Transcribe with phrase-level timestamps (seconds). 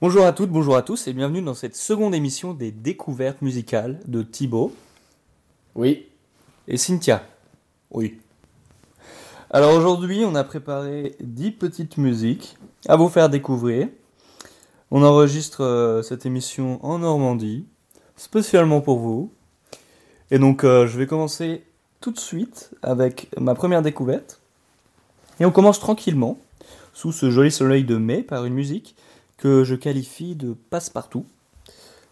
[0.00, 3.98] Bonjour à toutes, bonjour à tous et bienvenue dans cette seconde émission des découvertes musicales
[4.06, 4.72] de Thibaut
[5.74, 6.06] Oui.
[6.68, 7.24] et Cynthia.
[7.90, 8.18] Oui.
[9.50, 12.56] Alors aujourd'hui, on a préparé 10 petites musiques
[12.86, 13.88] à vous faire découvrir.
[14.92, 17.66] On enregistre euh, cette émission en Normandie,
[18.16, 19.32] spécialement pour vous.
[20.30, 21.64] Et donc euh, je vais commencer
[22.00, 24.40] tout de suite avec ma première découverte.
[25.40, 26.38] Et on commence tranquillement,
[26.94, 28.94] sous ce joli soleil de mai, par une musique
[29.38, 31.24] que je qualifie de passe-partout.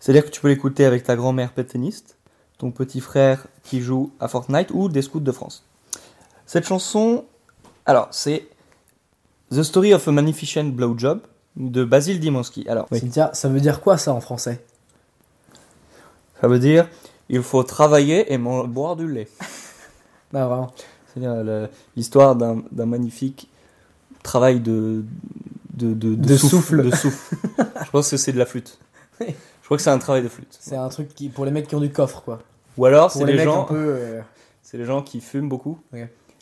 [0.00, 2.16] C'est-à-dire que tu peux l'écouter avec ta grand-mère péténiste,
[2.58, 5.64] ton petit frère qui joue à Fortnite ou des scouts de France.
[6.46, 7.24] Cette chanson,
[7.84, 8.48] alors c'est
[9.50, 11.20] The Story of a Magnificent Blowjob
[11.56, 12.68] de Basil Dimansky.
[12.68, 14.64] Alors, Cynthia, ça veut dire quoi ça en français?
[16.40, 16.88] Ça veut dire
[17.28, 19.28] il faut travailler et boire du lait.
[20.32, 20.72] Non, vraiment.
[21.08, 23.48] C'est-à-dire l'histoire d'un magnifique
[24.22, 25.04] travail de
[25.76, 26.82] de, de, De souffle.
[26.82, 27.36] de souffle.
[27.84, 28.78] Je pense que c'est de la flûte.
[29.20, 29.28] Oui.
[29.60, 30.56] Je crois que c'est un travail de flûte.
[30.60, 32.40] C'est un truc qui, pour les mecs qui ont du coffre, quoi.
[32.76, 34.20] Ou alors c'est les, gens, euh,
[34.62, 35.78] c'est les gens qui fument beaucoup.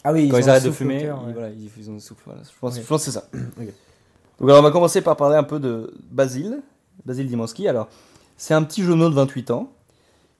[0.02, 1.32] Ah oui, Quand ils arrêtent de fumer, cœur, ils, ouais.
[1.32, 2.22] voilà, ils, ils ont un souffle.
[2.26, 2.42] Voilà.
[2.42, 2.82] Je, pense, Ok.
[2.82, 3.28] je pense que c'est ça.
[4.40, 6.60] Donc alors on va commencer par parler un peu de Basile,
[7.06, 7.68] Basile Dimansky.
[7.68, 7.88] Alors
[8.36, 9.70] c'est un petit jeuneau de 28 ans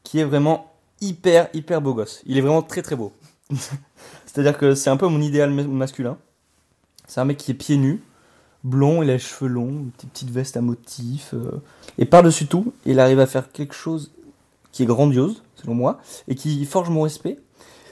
[0.02, 2.20] qui est vraiment hyper hyper beau gosse.
[2.26, 3.12] Il est vraiment très très beau.
[4.26, 6.18] C'est-à-dire que c'est un peu mon idéal ma- masculin.
[7.06, 8.02] C'est un mec qui est pieds nus,
[8.64, 11.34] blond, il a les cheveux longs, une petite, petite veste à motifs.
[11.34, 11.60] euh,
[11.98, 14.10] et par-dessus tout, il arrive à faire quelque chose
[14.72, 17.38] qui est grandiose, selon moi, et qui forge mon respect,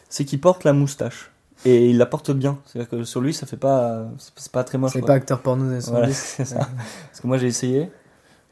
[0.09, 1.31] c'est qu'il porte la moustache.
[1.65, 2.59] Et il la porte bien.
[2.67, 4.91] C'est-à-dire que sur lui, ça fait pas, c'est pas très moche.
[4.93, 6.15] C'est pas acteur porno des Voilà, 70.
[6.37, 6.57] c'est ça.
[6.59, 7.89] Parce que moi j'ai essayé.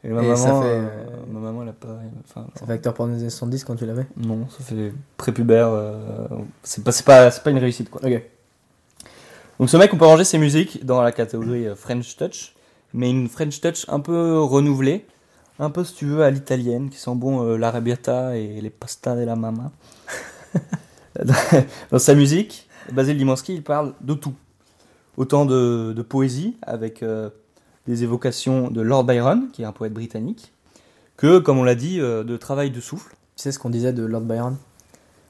[0.03, 1.99] Et ma Et maman, ça fait, euh, euh, ma maman elle a pas.
[2.23, 4.07] Enfin, Ça fait acteur porno des 70 quand tu l'avais?
[4.15, 5.67] Non, ça fait prépubère.
[5.71, 6.25] euh,
[6.63, 7.99] c'est pas, pas une réussite quoi.
[8.03, 8.23] Ok.
[9.61, 12.55] Donc ce mec, on peut ranger ses musiques dans la catégorie euh, French Touch,
[12.95, 15.05] mais une French Touch un peu renouvelée,
[15.59, 19.15] un peu si tu veux à l'italienne, qui sent bon euh, l'arrabbiata et les pasta
[19.15, 19.71] de la mama.
[21.91, 24.33] dans sa musique, Basil Dimansky, il parle de tout.
[25.15, 27.29] Autant de, de poésie, avec euh,
[27.85, 30.53] des évocations de Lord Byron, qui est un poète britannique,
[31.17, 33.15] que, comme on l'a dit, euh, de travail de souffle.
[33.35, 34.57] Tu sais ce qu'on disait de Lord Byron?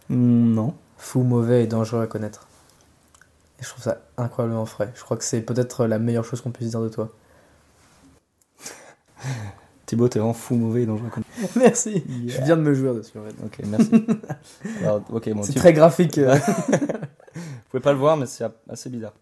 [0.08, 0.74] Hmm, non.
[0.96, 2.48] Fou, mauvais et dangereux à connaître.
[3.62, 4.92] Et je trouve ça incroyablement frais.
[4.96, 7.10] Je crois que c'est peut-être la meilleure chose qu'on puisse dire de toi.
[9.86, 11.10] Thibaut, t'es vraiment fou, mauvais et dangereux.
[11.56, 12.04] Merci.
[12.08, 12.40] Yeah.
[12.40, 13.36] Je viens de me jouer dessus en fait.
[13.46, 13.92] Ok, merci.
[14.82, 16.18] Alors, ok, bon, c'est très graphique.
[16.18, 16.36] euh.
[17.36, 19.14] Vous pouvez pas le voir, mais c'est assez bizarre.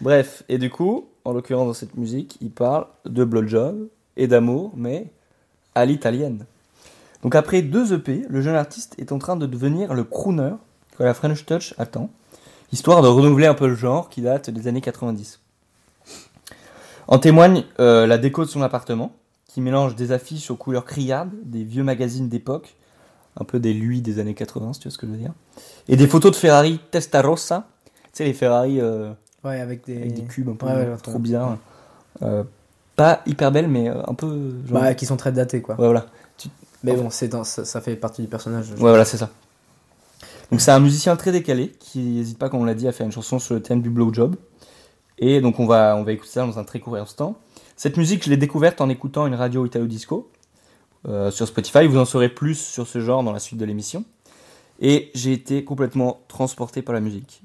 [0.00, 4.72] Bref, et du coup, en l'occurrence dans cette musique, il parle de blowjob et d'amour,
[4.76, 5.12] mais
[5.74, 6.46] à l'italienne.
[7.22, 10.54] Donc après deux EP, le jeune artiste est en train de devenir le crooner
[10.96, 12.10] que la French Touch attend,
[12.72, 15.40] histoire de renouveler un peu le genre qui date des années 90.
[17.08, 19.12] En témoigne euh, la déco de son appartement,
[19.46, 22.76] qui mélange des affiches aux couleurs criardes, des vieux magazines d'époque,
[23.38, 25.32] un peu des lui des années 80, si tu vois ce que je veux dire,
[25.88, 29.96] et des photos de Ferrari Testarossa, tu sais les Ferrari euh, Ouais, avec des.
[29.96, 31.56] avec des cubes un peu Ouais, ouais, trop bizarres.
[32.22, 32.44] Euh,
[32.94, 34.52] pas hyper belles, mais un peu.
[34.68, 34.80] Genre...
[34.80, 35.76] Bah, qui sont très datés quoi.
[35.76, 36.06] Ouais, voilà.
[36.82, 38.70] Mais bon, c'est dans, ça, ça fait partie du personnage.
[38.70, 39.30] Ouais, voilà, c'est ça.
[40.50, 43.06] Donc c'est un musicien très décalé qui n'hésite pas, comme on l'a dit, à faire
[43.06, 44.36] une chanson sur le thème du blowjob.
[45.18, 47.38] Et donc on va, on va écouter ça dans un très court instant.
[47.76, 50.30] Cette musique, je l'ai découverte en écoutant une radio Italo Disco
[51.08, 51.86] euh, sur Spotify.
[51.86, 54.04] Vous en saurez plus sur ce genre dans la suite de l'émission.
[54.80, 57.42] Et j'ai été complètement transporté par la musique.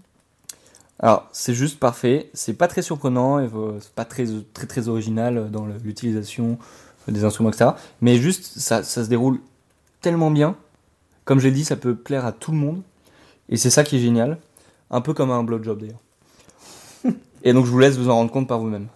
[1.00, 2.30] Alors c'est juste parfait.
[2.34, 3.50] C'est pas très surprenant et
[3.82, 6.58] c'est pas très très très original dans l'utilisation
[7.10, 7.72] des instruments etc.
[8.02, 9.42] Mais juste ça, ça se déroule
[10.02, 10.56] tellement bien
[11.26, 12.84] comme j'ai dit, ça peut plaire à tout le monde.
[13.50, 14.38] Et c'est ça qui est génial.
[14.90, 16.02] Un peu comme un blowjob d'ailleurs.
[17.44, 18.88] Et donc je vous laisse vous en rendre compte par vous-même.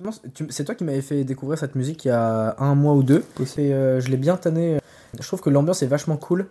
[0.00, 2.94] Effectivement, tu- c'est toi qui m'avais fait découvrir cette musique il y a un mois
[2.94, 3.24] ou deux.
[3.58, 4.78] Et euh, je l'ai bien tanné.
[5.18, 6.46] Je trouve que l'ambiance est vachement cool.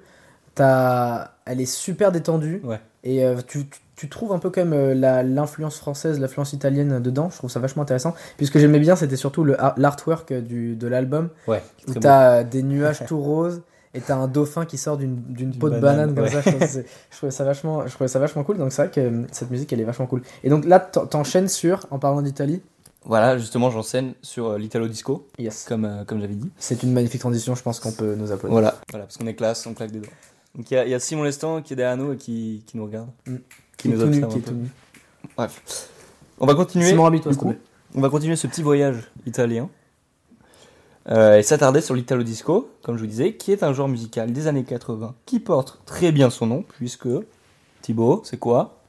[0.60, 2.62] Elle est super détendue.
[2.64, 2.80] Ouais.
[3.04, 7.00] Et euh, tu, tu- tu trouves un peu quand même euh, l'influence française, l'influence italienne
[7.00, 7.30] dedans.
[7.32, 8.14] Je trouve ça vachement intéressant.
[8.38, 11.30] Puis ce que j'aimais bien, c'était surtout l'artwork de l'album.
[11.48, 11.64] Ouais.
[11.88, 13.62] Où t'as euh, des nuages tout roses.
[13.94, 16.30] Et t'as un dauphin qui sort d'une peau de banane, banane, comme ouais.
[16.30, 16.42] ça.
[16.42, 18.58] Je trouvais, je trouvais ça vachement, je trouvais ça vachement cool.
[18.60, 20.22] Donc c'est vrai que euh, cette musique, elle est vachement cool.
[20.44, 22.62] Et donc là, t'en- t'enchaînes sur, en parlant d'Italie.
[23.08, 25.64] Voilà, justement, j'enseigne sur euh, l'Italo Disco, Yes.
[25.68, 26.50] comme, euh, comme j'avais dit.
[26.58, 28.52] C'est une magnifique transition, je pense qu'on peut nous applaudir.
[28.52, 30.10] Voilà, voilà parce qu'on est classe, on claque des doigts.
[30.56, 32.64] Donc il y, a- il y a Simon Lestan qui est derrière nous et qui,
[32.68, 33.36] qui nous regarde, Mm.
[33.78, 34.52] qui nous observe qui un est peu.
[34.52, 34.58] tout.
[35.38, 35.90] Bref,
[36.40, 36.86] on va continuer.
[36.90, 37.54] Simon, habille-toi, du coup.
[37.96, 39.70] On va continuer ce petit voyage italien
[41.10, 44.34] euh, et s'attarder sur l'Italo Disco, comme je vous disais, qui est un genre musical
[44.34, 47.08] des années 80 qui porte très bien son nom, puisque
[47.82, 48.82] Thibaut, c'est quoi?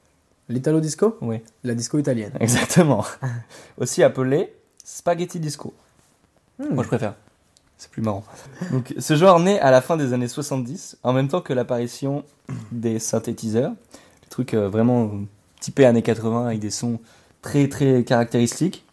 [0.48, 1.16] L'Italo disco?
[1.20, 2.32] Oui, La disco italienne.
[2.40, 3.04] exactement.
[3.78, 4.52] Aussi appelé
[4.84, 5.74] Spaghetti Disco.
[6.58, 6.74] Hmm.
[6.74, 7.14] Moi je préfère.
[7.76, 8.24] C'est plus marrant.
[8.72, 12.24] Donc, ce genre naît à la fin des années 70, en même temps que l'apparition
[12.72, 15.12] des synthétiseurs, des trucs euh, vraiment
[15.60, 16.98] typés années 80 avec des sons
[17.40, 18.84] très très caractéristiques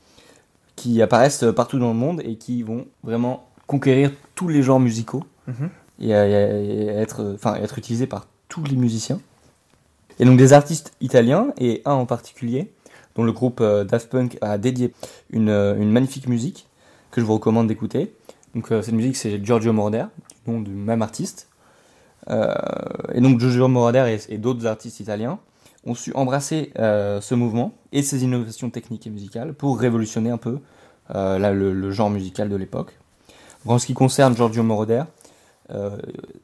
[0.75, 4.79] qui apparaissent euh, partout dans le monde et qui vont vraiment conquérir tous les genres
[4.79, 5.69] musicaux Mhm.
[6.01, 9.19] et, euh, et être, enfin, être utilisés par tous les musiciens.
[10.19, 12.71] Et donc des artistes italiens, et un en particulier,
[13.15, 14.93] dont le groupe euh, Daft Punk a dédié
[15.29, 16.67] une, euh, une magnifique musique
[17.11, 18.13] que je vous recommande d'écouter.
[18.53, 20.05] Donc euh, cette musique c'est Giorgio Moroder,
[20.45, 21.49] du nom du même artiste.
[23.13, 25.37] Et donc Giorgio Moroder et, d'autres artistes italiens
[25.85, 30.57] ont su embrasser ce mouvement et ses innovations techniques et musicales pour révolutionner un peu
[31.13, 32.97] là, le, le genre musical de l'époque.
[33.67, 35.03] En ce qui concerne Giorgio Moroder,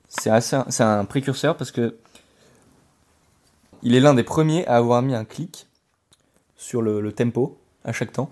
[0.08, 1.96] c'est un précurseur parce que
[3.84, 5.68] il est l'un des premiers à avoir mis un clic
[6.56, 8.30] sur le, le tempo à chaque temps,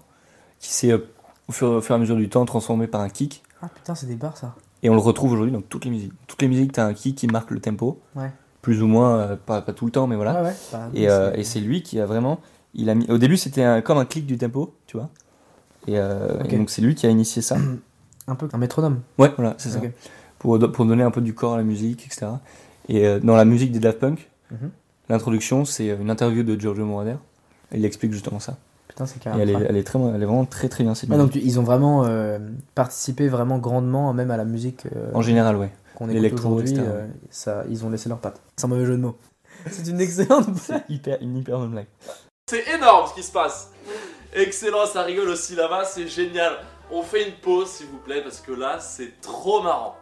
[0.60, 1.00] qui s'est euh,
[1.48, 3.44] au fur, au fur et à mesure du temps transformé par un kick.
[3.62, 4.56] Ah putain, c'est des bars ça.
[4.84, 6.14] Et on le retrouve aujourd'hui dans toutes les musiques.
[6.28, 8.32] Toutes les musiques, tu as un kick qui marque le tempo, Ouais.
[8.62, 10.42] plus ou moins, euh, pas, pas tout le temps, mais voilà.
[10.42, 10.56] Ouais, ouais.
[10.72, 12.40] Bah, Et, euh, et c'est lui qui a vraiment.
[12.76, 15.10] Il a mis, au début, c'était un- comme un clic du tempo, tu vois.
[15.88, 17.58] Et, euh, donc, c'est lui qui a initié ça.
[18.28, 19.02] un peu un métronome.
[19.18, 19.82] Ouais, voilà, c'est ça.
[20.38, 22.28] Pour, pour donner un peu du corps à la musique, etc.
[22.88, 24.70] Et dans la musique des Daft Punk, Mhm.
[25.10, 27.16] L'introduction, c'est une interview de Giorgio Moroder.
[27.74, 28.58] Il explique justement ça.
[28.88, 29.44] Putain, c'est carrément.
[29.44, 31.24] elle est, elle, est très, elle est vraiment très très bien cette musique.
[31.24, 32.40] donc ils ont vraiment euh,
[32.74, 35.72] participé vraiment grandement même à la musique euh, En général, ouais.
[35.96, 36.76] qu'on écoute aujourd'hui.
[36.80, 38.42] euh, ça, ils ont laissé leur patte.
[38.60, 39.18] Sans mauvais jeu de mots.
[39.70, 40.84] C'est une excellente blague.
[40.88, 41.88] C'est hyper, une hyper bonne blague.
[42.50, 43.72] C'est énorme ce qui se passe.
[44.34, 46.54] Excellent, ça rigole aussi là-bas, c'est génial.
[46.92, 49.96] On fait une pause s'il vous plaît parce que là c'est trop marrant.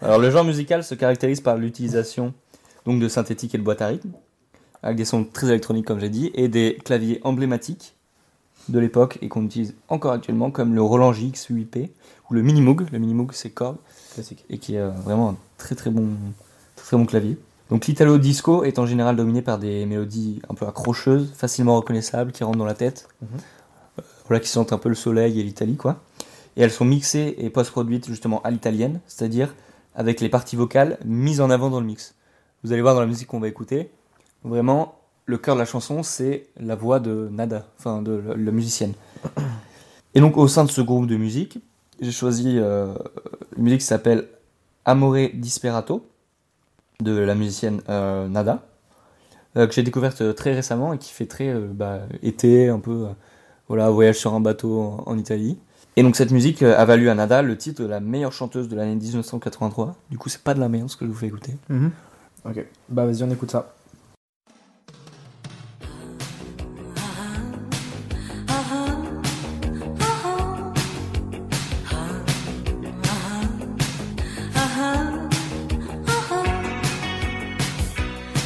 [0.00, 2.32] Alors le genre musical se caractérise par l'utilisation
[2.86, 4.10] donc de synthétiques et de boîtes à rythme,
[4.82, 7.94] avec des sons très électroniques comme j'ai dit, et des claviers emblématiques
[8.68, 11.90] de l'époque et qu'on utilise encore actuellement comme le Roland JX 8P
[12.30, 12.86] ou le Minimoog.
[12.92, 13.78] Le Minimoog c'est cordes
[14.14, 14.44] Classique.
[14.50, 16.08] et qui est euh, vraiment un très très bon,
[16.76, 17.38] très, très bon clavier.
[17.70, 22.32] Donc l'italo disco est en général dominé par des mélodies un peu accrocheuses, facilement reconnaissables,
[22.32, 23.28] qui rentrent dans la tête, Mhm.
[23.98, 26.00] Euh, voilà, qui sentent un peu le soleil et l'Italie quoi.
[26.56, 29.54] Et elles sont mixées et post-produites justement à l'italienne, c'est-à-dire
[29.94, 32.14] avec les parties vocales mises en avant dans le mix.
[32.62, 33.90] Vous allez voir dans la musique qu'on va écouter,
[34.44, 38.92] vraiment le cœur de la chanson c'est la voix de Nada, enfin de la, musicienne.
[40.14, 41.58] Et donc au sein de ce groupe de musique,
[42.00, 42.94] j'ai choisi euh,
[43.56, 44.26] une musique qui s'appelle
[44.84, 46.04] Amore Disperato
[47.00, 48.66] de la musicienne euh, Nada,
[49.56, 53.06] euh, que j'ai découverte très récemment et qui fait très bah, été, un peu
[53.68, 55.58] voilà, voyage sur un bateau en, Italie.
[55.96, 58.76] Et donc cette musique a valu à Nada le titre de la meilleure chanteuse de
[58.76, 59.96] l'année 1983.
[60.10, 61.56] Du coup, c'est pas de la merde ce que je vous fais écouter.
[61.68, 61.90] Mhm.
[62.44, 62.64] Ok.
[62.88, 63.74] Bah vas-y, on écoute ça.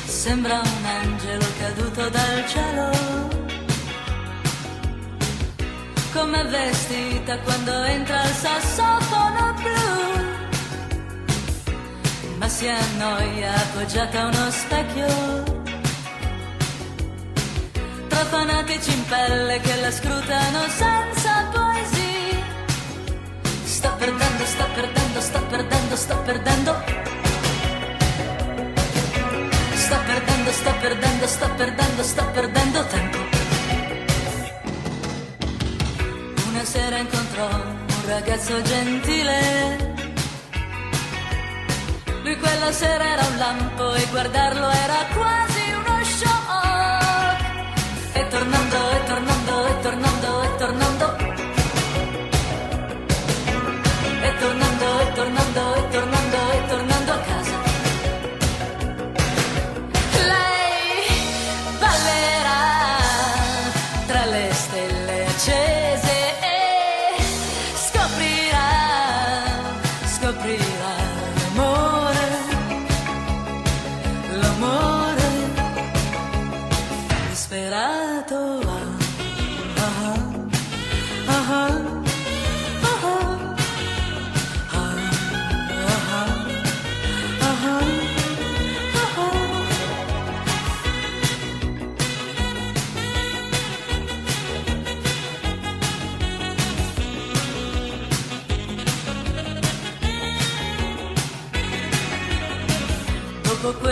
[0.07, 2.91] Sembra un angelo caduto dal cielo,
[6.13, 9.13] come vestita quando entra il sassofono
[12.45, 15.07] ma si annoia appoggiata a uno specchio.
[18.09, 22.43] Tra fanatici in pelle che la scrutano senza poesia.
[23.65, 26.73] Sto perdendo, sto perdendo, sto perdendo, sto perdendo.
[29.85, 33.19] Sto perdendo, sto perdendo, sto perdendo, sto perdendo tempo.
[36.49, 39.94] Una sera incontrò un ragazzo gentile.
[42.35, 47.45] Lui quella sera era un lampo e guardarlo era quasi uno shock.
[48.12, 51.17] E tornando, e tornando, e tornando, e tornando.
[54.21, 56.13] E tornando, e tornando, e tornando.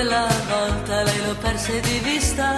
[0.02, 2.56] Quella volta lei lo perse di vista.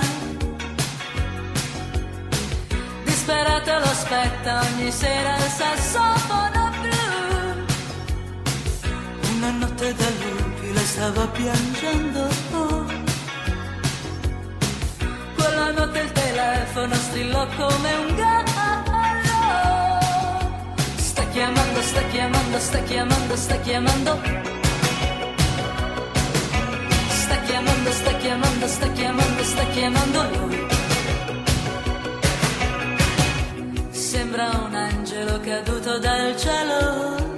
[3.04, 7.64] Disperato lo aspetta ogni sera il sassofono blu.
[9.36, 12.28] Una notte da lupi lei stava piangendo.
[15.36, 18.62] Quella notte il telefono strillò come un gallo.
[20.96, 24.53] Sta chiamando, sta chiamando, sta chiamando, sta chiamando.
[27.54, 30.66] Chiamando, sta chiamando, sta chiamando, sta chiamando lui.
[33.90, 37.33] Sembra un angelo caduto dal cielo.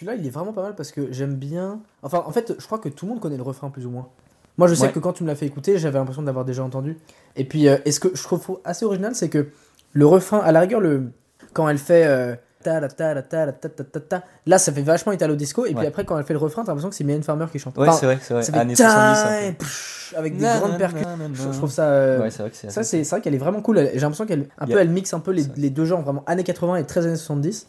[0.00, 1.80] celui-là, il est vraiment pas mal parce que j'aime bien.
[2.02, 4.08] Enfin, en fait, je crois que tout le monde connaît le refrain plus ou moins.
[4.56, 6.98] Moi, je sais que quand tu me l'as fait écouter, j'avais l'impression d'avoir déjà entendu.
[7.36, 9.48] Et puis, euh, et ce que je trouve assez original, c'est que
[9.92, 11.12] le refrain, à la rigueur, le...
[11.52, 12.06] quand elle fait.
[12.06, 15.64] Euh, ta ta ta ta ta ta ta là ça fait vachement italo disco.
[15.64, 17.58] Et puis après quand elle fait le refrain t'as l'impression que c'est Mylène Farmer qui
[17.58, 17.78] chante.
[17.78, 18.42] Ouais c'est vrai c'est vrai.
[18.42, 22.56] ça années 70 avec des grandes percussions je, trouve ça euh, ouais, c'est vrai que
[22.56, 23.78] c'est ça c'est vrai qu'elle est vraiment cool.
[23.78, 26.44] J'ai l'impression qu'elle un peu elle mixe un peu les, les, deux genres vraiment années
[26.44, 27.66] 80 et 13 années 70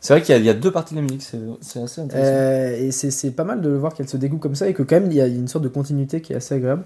[0.00, 2.30] c'est vrai qu'il y, a- deux parties de la musique, c'est assez intéressant.
[2.32, 4.96] Euh, et c'est pas mal de voir qu'elle se dégoûte comme ça et que quand
[4.96, 6.84] même il y a une sorte de continuité qui est assez agréable.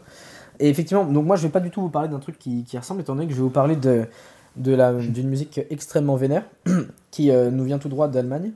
[0.59, 2.77] Et effectivement, donc moi je vais pas du tout vous parler d'un truc qui, qui
[2.77, 4.07] ressemble, étant donné que je vais vous parler de,
[4.57, 6.45] d'une musique extrêmement vénère
[7.13, 8.51] qui euh, nous vient tout droit d'Allemagne.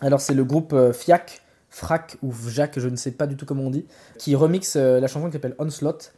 [0.00, 3.44] Alors c'est le groupe euh, Fiac, Frac ou Vjak, je ne sais pas du tout
[3.46, 3.84] comment on dit,
[4.18, 6.12] qui remixe la chanson qui s'appelle Onslaught.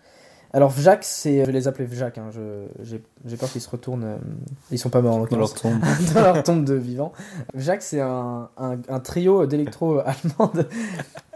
[0.55, 2.95] Alors Vjak, c'est, je vais les appeler Vjak, hein, je-
[3.27, 4.17] j'ai peur qu'ils se retournent, euh,
[4.71, 5.81] ils sont pas morts en Dans leur tombe.
[6.15, 7.13] dans leur tombe de vivants.
[7.57, 10.69] Jacques, c'est un, un, un trio d'électro allemande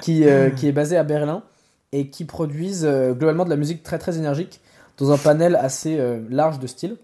[0.00, 1.42] qui, euh, qui est basé à Berlin
[1.90, 4.60] et qui produisent euh, globalement de la musique très très énergique
[4.98, 6.96] dans un panel assez large de styles.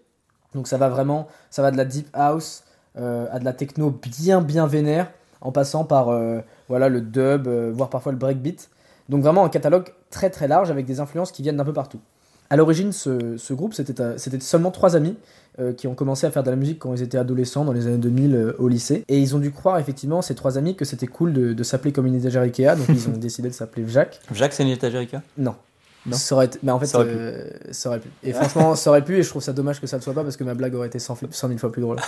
[0.54, 2.62] Donc ça va vraiment, ça va de la deep house
[2.97, 6.11] à de la techno bien bien vénère, en passant par
[6.68, 8.68] voilà le dub, voire parfois le breakbeat.
[9.09, 12.01] Donc vraiment un catalogue très très large avec des influences qui viennent d'un peu partout.
[12.51, 15.17] À l'origine, ce, ce groupe, c'était seulement trois amis
[15.59, 17.87] euh, qui ont commencé à faire de la musique quand ils étaient adolescents, dans les
[17.87, 19.03] années 2000 euh, au lycée.
[19.09, 21.91] Et ils ont dû croire, effectivement, ces trois amis, que c'était cool de, de s'appeler
[21.93, 24.21] comme une étagère Ikea, donc ils ont décidé de s'appeler Jacques.
[24.33, 25.21] Jacques, c'est une étagère Ikea?
[25.39, 25.55] Non.
[26.07, 26.17] Non.
[26.19, 26.51] Ça aurait.
[26.63, 27.17] Mais en fait, Ça aurait pu.
[27.19, 28.09] euh, ça aurait pu.
[28.23, 30.23] Et franchement, ça aurait pu, et je trouve ça dommage que ça ne soit pas,
[30.23, 31.97] parce que ma blague aurait été 100, fi- 100 000 fois plus drôle.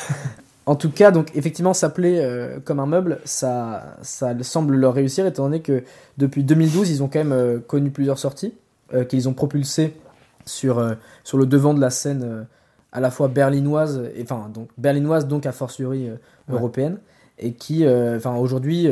[0.67, 5.25] en tout cas, donc, effectivement, s'appeler euh, comme un meuble, ça, ça semble leur réussir,
[5.27, 5.85] étant donné que
[6.19, 8.53] depuis 2012, ils ont quand même euh, connu plusieurs sorties,
[8.93, 9.95] euh, qu'ils ont propulsées
[10.45, 12.47] sur, euh, sur le devant de la scène
[12.93, 16.09] à la fois berlinoise, et, enfin, donc, berlinoise, donc a fortiori
[16.49, 16.55] Ouais.
[16.57, 16.99] européenne,
[17.39, 18.89] et qui, enfin, aujourd'hui,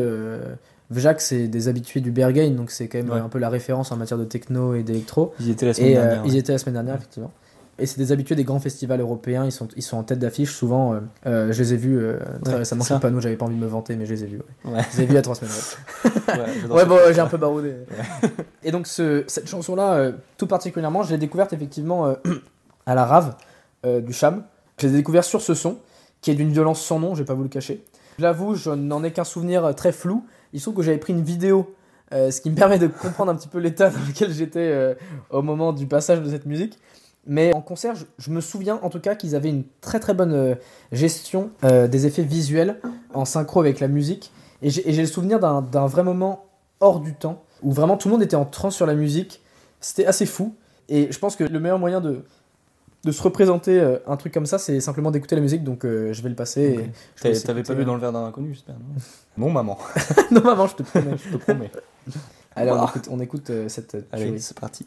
[0.90, 3.18] Vjak, c'est des habitués du Berghain, donc c'est quand même Ouais.
[3.18, 5.32] un peu la référence en matière de techno et d'électro.
[5.40, 6.22] Ils étaient la semaine Et dernière.
[6.26, 6.38] ils ouais.
[6.38, 7.32] étaient la semaine dernière, effectivement.
[7.78, 10.52] Et c'est des habitués des grands festivals européens, ils sont, ils sont en tête d'affiche
[10.52, 10.94] souvent.
[10.94, 13.56] euh, euh, je les ai vus euh, très Ouais, récemment c'est panneau, j'avais pas envie
[13.56, 14.40] de me vanter, mais je les ai vus.
[14.64, 14.74] Ouais.
[14.74, 14.82] Ouais.
[14.92, 15.52] Je les ai vus il y a trois semaines.
[16.70, 16.84] ouais.
[16.86, 17.74] Bon, j'ai un peu baroudé.
[18.62, 22.14] Et donc, ce, cette chanson-là, euh, tout particulièrement, je l'ai découverte effectivement
[22.86, 23.34] à la rave
[23.84, 24.44] du Cham.
[24.80, 25.78] Je l'ai découvert sur ce son,
[26.20, 27.84] qui est d'une violence sans nom, je vais pas vous le cacher.
[28.18, 30.24] J'avoue, je n'en ai qu'un souvenir très flou.
[30.52, 31.74] Il se trouve que j'avais pris une vidéo,
[32.12, 34.96] ce qui me permet de comprendre un petit peu l'état dans lequel j'étais
[35.30, 36.78] au moment du passage de cette musique.
[37.26, 40.14] Mais en concert, je, je me souviens en tout cas qu'ils avaient une très très
[40.14, 40.54] bonne euh,
[40.92, 42.80] gestion euh, des effets visuels
[43.14, 44.30] en synchro avec la musique.
[44.62, 46.46] Et j'ai le souvenir d'un d'un vrai moment
[46.80, 49.42] hors du temps, où vraiment tout le monde était en transe sur la musique.
[49.80, 50.54] C'était assez fou.
[50.88, 52.24] Et je pense que le meilleur moyen de,
[53.04, 56.22] de se représenter euh, un truc comme ça, c'est simplement d'écouter la musique, donc je
[56.22, 56.62] vais le passer.
[56.62, 56.84] et Ok.
[57.16, 58.76] je vous T'avais pas vu dans le verre d'un inconnu, j'espère.
[59.36, 59.78] Non, non maman,
[60.30, 61.16] non, maman, je te promets.
[61.16, 61.70] je te promets.
[62.56, 64.86] Allez, on écoute, on écoute cette Allez, c'est parti.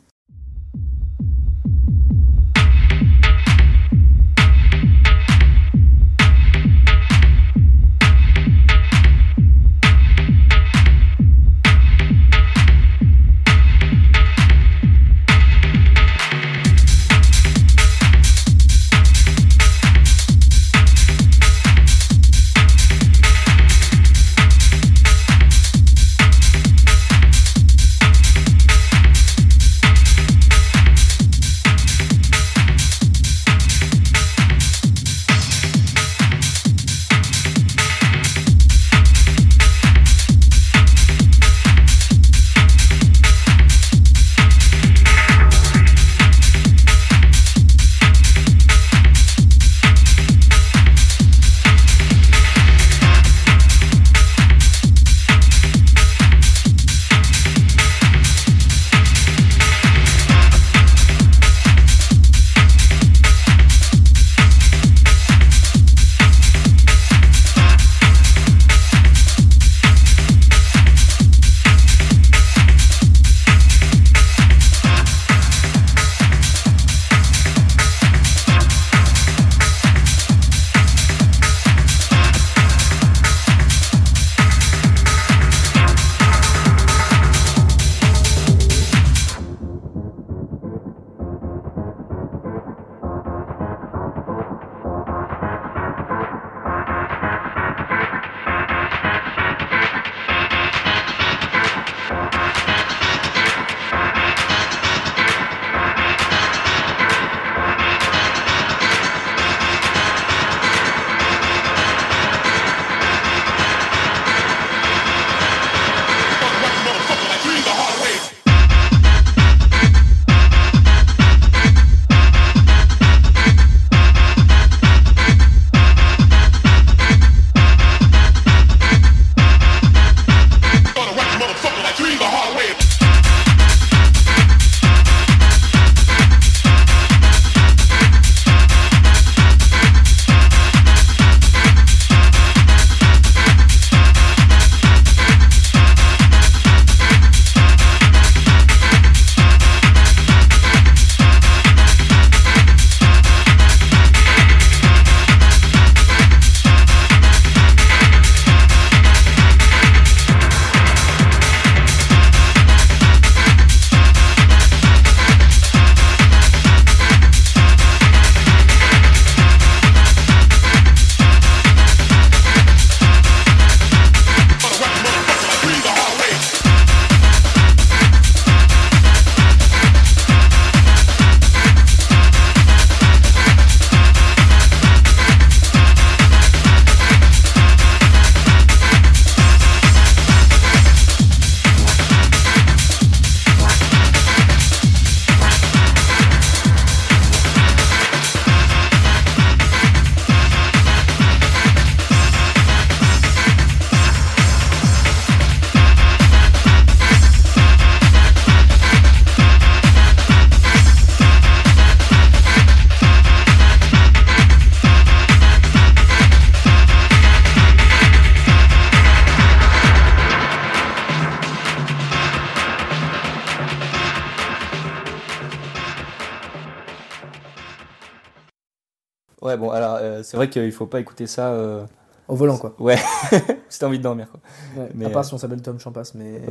[230.48, 231.50] Vrai qu'il faut pas écouter ça.
[231.50, 231.84] euh,
[232.28, 232.74] Au volant, quoi.
[232.80, 232.98] Ouais,
[233.70, 234.40] si t'as envie de dormir, quoi.
[234.76, 236.42] Ouais, Mais, à part euh, si on s'appelle Tom Champas, mais.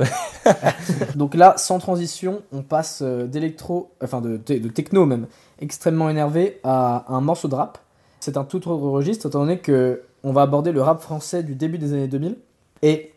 [1.15, 5.27] Donc là, sans transition, on passe euh, d'électro, enfin de, de- de techno même,
[5.59, 7.77] extrêmement énervé, à un morceau de rap.
[8.19, 11.55] C'est un tout autre registre, étant donné que on va aborder le rap français du
[11.55, 12.37] début des années 2000.
[12.81, 13.13] Et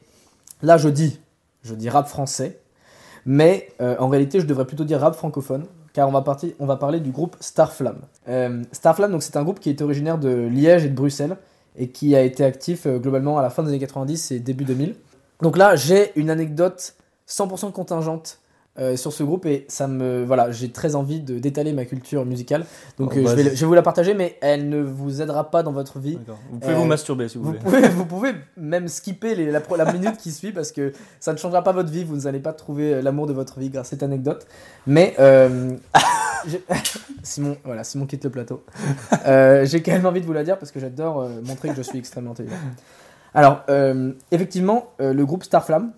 [0.63, 1.19] là, je dis,
[1.63, 2.61] je dis rap français,
[3.25, 7.11] mais euh, en réalité, je devrais plutôt dire rap francophone, car on va, parler du
[7.11, 8.01] groupe Starflame.
[8.29, 11.37] Euh, Starflame, donc c'est un groupe qui est originaire de Liège et de Bruxelles,
[11.77, 14.65] et qui a été actif euh, globalement à la fin des années 90 et début
[14.65, 14.95] 2000.
[15.41, 16.95] Donc là, j'ai une anecdote
[17.29, 18.40] 100% contingente
[18.81, 22.25] euh, sur ce groupe et ça me voilà, j'ai très envie de d'étaler ma culture
[22.25, 22.65] musicale.
[22.99, 23.57] Donc Oh, euh, je, vais, vas-y.
[23.57, 26.19] je vais vous la partager, mais elle ne vous aidera pas dans votre vie.
[26.51, 27.61] Vous pouvez Euh, vous masturber si vous, Vous voulez.
[27.61, 31.63] pouvez, vous pouvez même skipper les- la, minute qui suit parce que ça ne changera
[31.63, 32.05] pas votre vie.
[32.05, 34.47] Vous n'allez pas trouver euh, l'amour de votre vie grâce à cette anecdote.
[34.87, 35.77] Mais euh,
[37.23, 38.65] Simon, voilà, Simon quitte le plateau.
[39.27, 41.75] Euh, j'ai quand même envie de vous la dire parce que j'adore euh, montrer que
[41.77, 42.57] je suis extrêmement intelligent.
[43.35, 45.93] Alors, euh, effectivement, euh, le groupe Starflame,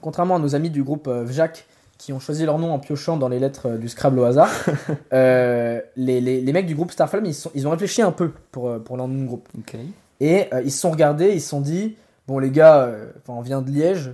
[0.00, 1.66] contrairement à nos amis du groupe euh, Vjac
[2.02, 4.50] qui ont choisi leur nom en piochant dans les lettres euh, du Scrabble au hasard,
[5.12, 8.32] euh, les, les- les mecs du groupe Starflame, ils, sont- ils ont réfléchi un peu
[8.50, 9.48] pour, euh, pour leur nom de groupe.
[9.56, 9.76] Ok.
[10.20, 12.90] Et euh, ils se sont regardés, ils se sont dit bon les gars,
[13.28, 14.10] on vient de Liège,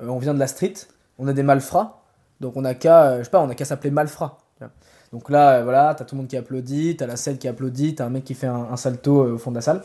[0.00, 0.74] on vient de la street,
[1.18, 2.02] on a des malfrats,
[2.40, 4.38] donc on a qu'à, je sais pas, on a qu'à s'appeler malfrats.
[5.12, 8.04] Donc là, voilà, t'as tout le monde qui applaudit, t'as la scène qui applaudit, t'as
[8.04, 9.82] un mec qui fait un, un salto au fond de la salle.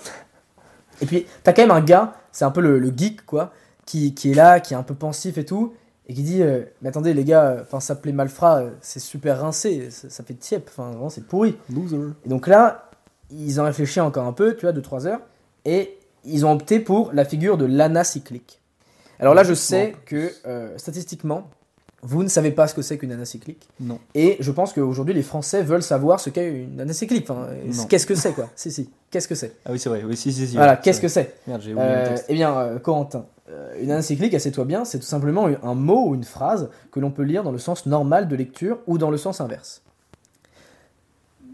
[1.02, 3.52] Et puis t'as quand même un gars, c'est un peu le, le geek quoi,
[3.86, 5.74] qui, qui est là, qui est un peu pensif et tout,
[6.08, 9.89] et qui dit euh, mais attendez les gars, enfin s'appeler malfrat, euh, c'est super rincé,
[9.89, 11.58] ça, ça fait tiep, enfin vraiment c'est pourri.
[11.74, 11.98] Loser.
[12.26, 12.89] Et donc là,
[13.30, 15.22] ils ont réfléchi encore un peu, tu vois, 2-3 heures,
[15.66, 18.60] et ils ont opté pour la figure de l'anacyclique.
[19.20, 21.50] Alors là, je sais que euh, statistiquement,
[22.04, 23.68] vous ne savez pas ce que c'est qu'une anacyclique.
[23.80, 23.98] Non.
[24.13, 27.30] Et je pense qu'aujourd'hui, les Français veulent savoir ce qu'est une anacyclique.
[27.30, 27.48] Enfin,
[27.88, 28.89] qu'est-ce que c'est, quoi Si, si.
[29.10, 30.04] Qu'est-ce que c'est Ah oui, c'est vrai.
[30.06, 30.56] Oui, si, si, si.
[30.58, 32.18] Voilà, qu'est-ce que c'est euh.
[32.28, 36.16] Eh bien, euh, Corentin, euh, une anacyclique, assieds-toi bien, c'est tout simplement un mot ou
[36.16, 39.18] une phrase que l'on peut lire dans le sens normal de lecture ou dans le
[39.18, 39.82] sens inverse.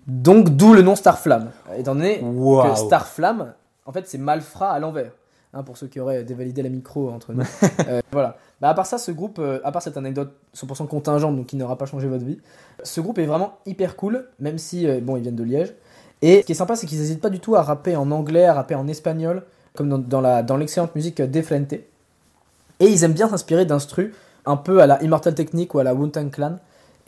[0.08, 1.52] Donc, d'où le nom Starflamme.
[1.78, 2.72] Étant donné Waouh.
[2.72, 3.54] que Starflamme,
[3.86, 5.12] en fait, c'est malfrat à l'envers.
[5.52, 7.44] Hein, pour ceux qui auraient dévalidé la micro entre nous.
[7.88, 8.38] Euh, voilà.
[8.62, 11.56] Bah, à part ça, ce groupe, euh, à part cette anecdote 100% contingente, donc qui
[11.56, 12.40] n'aura pas changé votre vie,
[12.84, 15.74] ce groupe est vraiment hyper cool, même si, euh, bon, ils viennent de Liège.
[16.22, 18.46] Et ce qui est sympa, c'est qu'ils n'hésitent pas du tout à rapper en anglais,
[18.46, 21.74] à rapper en espagnol, comme dans, dans la, dans l'excellente musique De Frente.
[21.74, 24.12] Et ils aiment bien s'inspirer d'instrus
[24.46, 26.58] un peu à la Immortal Technique ou à la Wu-Tang Clan.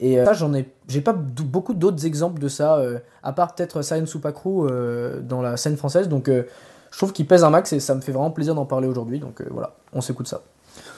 [0.01, 3.83] Et ça, j'en ai, j'ai pas beaucoup d'autres exemples de ça, euh, à part peut-être
[3.83, 6.09] Supakru euh, dans la scène française.
[6.09, 6.43] Donc, euh,
[6.91, 9.19] je trouve qu'il pèse un max et ça me fait vraiment plaisir d'en parler aujourd'hui.
[9.19, 10.41] Donc euh, voilà, on s'écoute ça.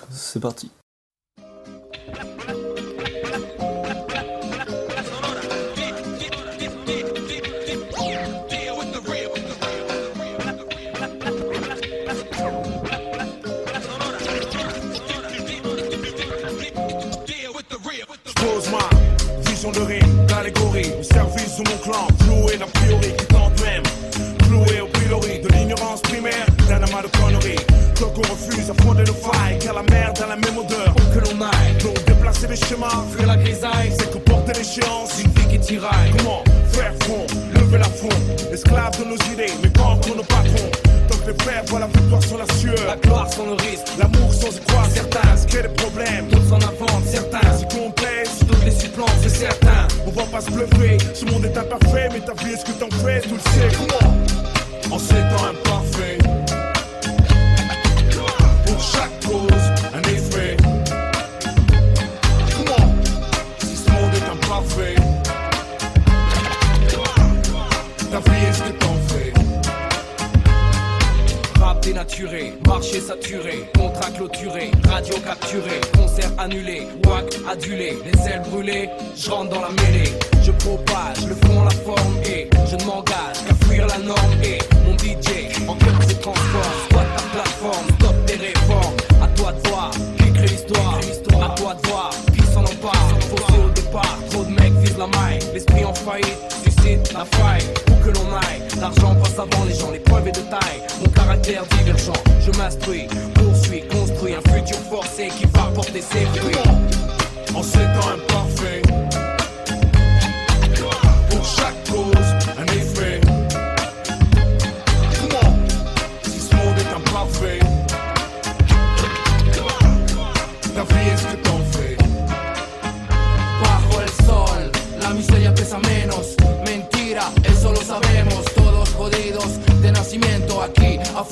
[0.09, 0.71] C'est parti.
[18.25, 22.07] J'pose ma vision de rime, d'allégorie, au service de mon clan,
[22.73, 23.22] priori
[27.03, 27.65] de conneries.
[27.99, 31.19] Donc on refuse à fonder nos failles, car la merde a la même odeur que
[31.19, 31.73] l'on aille.
[31.83, 36.11] Donc déplacer les schémas, fuir la grisaille, c'est que porter l'échéance, une vie qui tiraille.
[36.17, 38.19] Comment faire front, lever la front,
[38.51, 40.71] esclave de nos idées, mais pas pour nos patrons.
[41.09, 43.87] Tant que les frères voient la victoire sur la sueur, la gloire sans le risque,
[43.99, 45.19] l'amour sans y croire, certains.
[45.47, 47.57] Créent des problèmes, d'autres s'en inventent, certains.
[47.57, 49.87] S'y complaisent, d'autres les supplantent, c'est certain.
[50.07, 52.71] On va pas se bluffer, ce monde est imparfait, mais ta vie est ce que
[52.71, 54.13] t'en fais, tu le sais, comment?
[54.91, 55.82] En ces temps imparfaits,
[72.99, 79.61] saturé, contrat clôturé, radio capturé, concert annulé, wack adulé, les ailes brûlées, je rentre dans
[79.61, 80.11] la mêlée,
[80.43, 84.59] je propage le fond, la forme et je ne m'engage qu'à fuir la norme et
[84.85, 89.67] mon DJ en cœur se transforme, squatte ta plateforme, stop tes réformes, à toi de
[89.69, 90.99] voir qui crée l'histoire,
[91.43, 95.07] à toi de voir qui s'en empare, faussé au départ, trop de mecs visent la
[95.07, 97.65] maille, l'esprit en faillite, suscite la faille,
[98.03, 102.13] que l'on aille, l'argent passe avant les gens, l'épreuve est de taille, mon caractère divergent,
[102.41, 106.55] je m'instruis, poursuis, construis un futur forcé qui va porter ses fruits.
[107.55, 108.32] En ces temps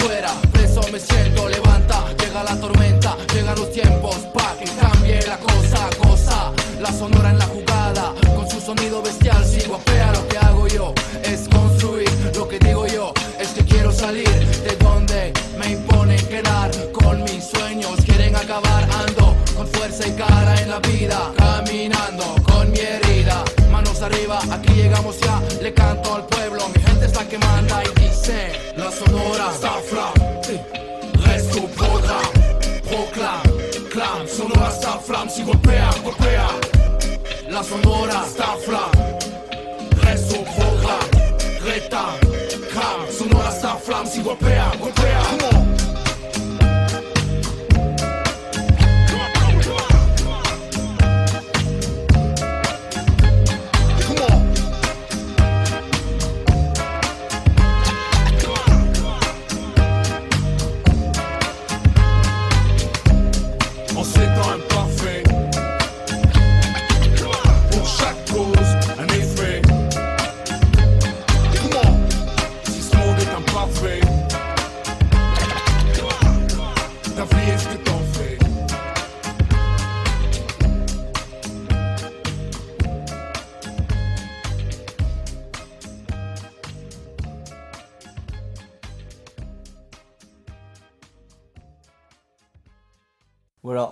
[0.02, 0.30] afuera.
[0.52, 1.71] Preso me siento, levanta.
[35.30, 35.90] Si golpea,
[37.50, 38.24] La sonora
[40.04, 42.18] reste au programme, rétame,
[42.70, 45.71] crame, sonora Starflam, si golpea, golpea,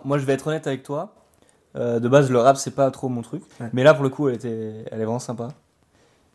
[0.09, 1.13] moi je vais être honnête avec toi.
[1.75, 3.43] Euh, de base, le rap, c'est pas trop mon truc.
[3.59, 3.69] Ouais.
[3.73, 4.83] Mais là, pour le coup, elle, était...
[4.91, 5.49] elle est vraiment sympa.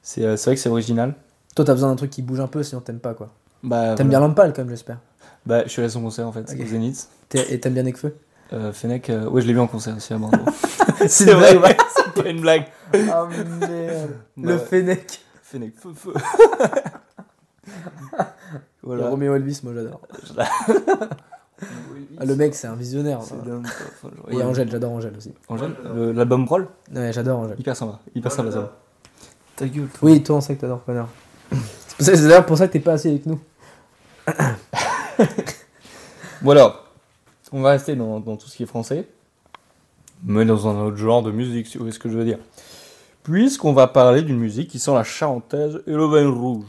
[0.01, 1.15] C'est euh, vrai que c'est original.
[1.57, 3.31] Toi, t'as besoin d'un truc qui bouge un peu, sinon t'aimes pas quoi.
[3.65, 4.99] Bah, T'aimes bien Lampal quand même, j'espère.
[5.45, 6.61] Bah, je suis allé à son concert en fait, Ok.
[6.61, 7.09] au Zénith.
[7.35, 8.15] Et t'aimes bien Nekfeu?
[8.53, 10.39] Euh, Fennec, euh, ouais, je l'ai vu en concert aussi à Bordeaux.
[11.09, 11.77] C'est vrai, ouais.
[11.97, 12.67] c'est pas une blague.
[12.95, 13.69] Oh merde.
[14.37, 15.21] Le Bah, Fennec.
[15.43, 16.15] Fennec, feu, feu.
[17.67, 18.23] Le
[18.83, 19.09] voilà.
[19.09, 20.01] Roméo Elvis, moi j'adore.
[22.19, 23.21] Ah, le mec, c'est un visionnaire.
[23.23, 23.51] C'est voilà.
[23.57, 24.11] dingue, quoi.
[24.11, 25.33] Enfin, Et Angèle, j'adore Angèle aussi.
[25.49, 27.59] Angèle, le- l'album Roll, Ouais, j'adore Angèle.
[27.59, 27.99] hyper sympa.
[28.15, 28.73] Hyper sympa ça.
[29.57, 29.89] Ta gueule.
[29.89, 29.99] toi.
[30.11, 31.09] Oui, toi, on sait que t'adores connard.
[31.99, 33.41] C'est d'ailleurs pour ça que t'es pas assis avec nous.
[36.43, 36.85] Bon alors,
[37.53, 39.09] on va rester dans, dans tout ce qui est français,
[40.25, 42.39] mais dans un autre genre de musique, si vous voyez ce que je veux dire.
[43.23, 46.67] Puisqu'on va parler d'une musique qui sent la charentaise et le vin rouge.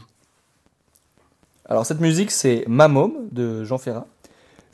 [1.68, 4.06] Alors cette musique, c'est Ma Môme de Jean Ferrat.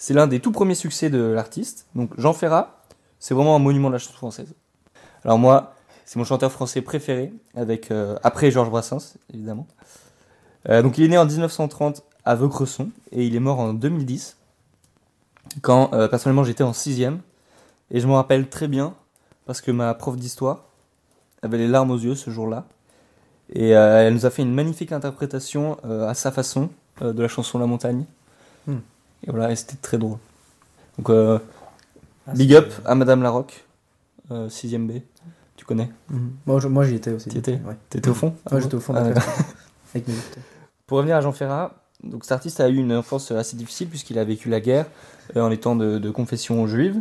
[0.02, 1.86] C'est l'un des tout premiers succès de l'artiste.
[1.94, 2.82] Donc Jean Ferrat,
[3.20, 4.52] c'est vraiment un monument de la chanson française.
[5.24, 9.68] Alors moi, c'est mon chanteur français préféré, avec euh, après Georges Brassens, évidemment.
[10.68, 14.38] Euh, donc il est né en 1930 à Vaucresson et il est mort en 2010
[15.60, 17.20] quand euh, personnellement j'étais en sixième
[17.92, 18.94] et je me rappelle très bien
[19.46, 20.64] parce que ma prof d'histoire
[21.42, 22.64] avait les larmes aux yeux ce jour-là
[23.54, 27.66] et elle nous a fait une magnifique interprétation à sa façon de la chanson La
[27.66, 28.06] Montagne
[28.66, 28.78] Hmm.
[29.26, 30.18] Et voilà et c'était très drôle
[30.98, 31.38] donc euh,
[32.26, 33.64] Ah, big up à Madame Larocque
[34.30, 35.00] euh, 6ème B
[35.56, 36.32] tu connais Mhm.
[36.46, 37.28] Moi, je- moi j'y étais aussi.
[37.28, 37.76] T'y étais Ouais.
[37.88, 39.02] t'étais au fond Moi j'étais au fond Ah.
[39.94, 40.14] Avec mes.
[40.86, 44.18] Pour revenir à Jean Ferrat, donc cet artiste a eu une enfance assez difficile puisqu'il
[44.18, 44.86] a vécu la guerre
[45.36, 47.00] euh, en étant de, de confession juive.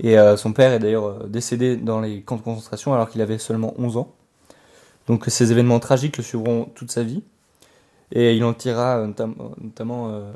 [0.00, 3.20] Et euh, son père est d'ailleurs euh, décédé dans les camps de concentration alors qu'il
[3.20, 4.10] avait seulement 11 ans.
[5.08, 7.22] Donc ces événements tragiques le suivront toute sa vie.
[8.14, 10.32] Et il en tirera euh, notam- notamment euh,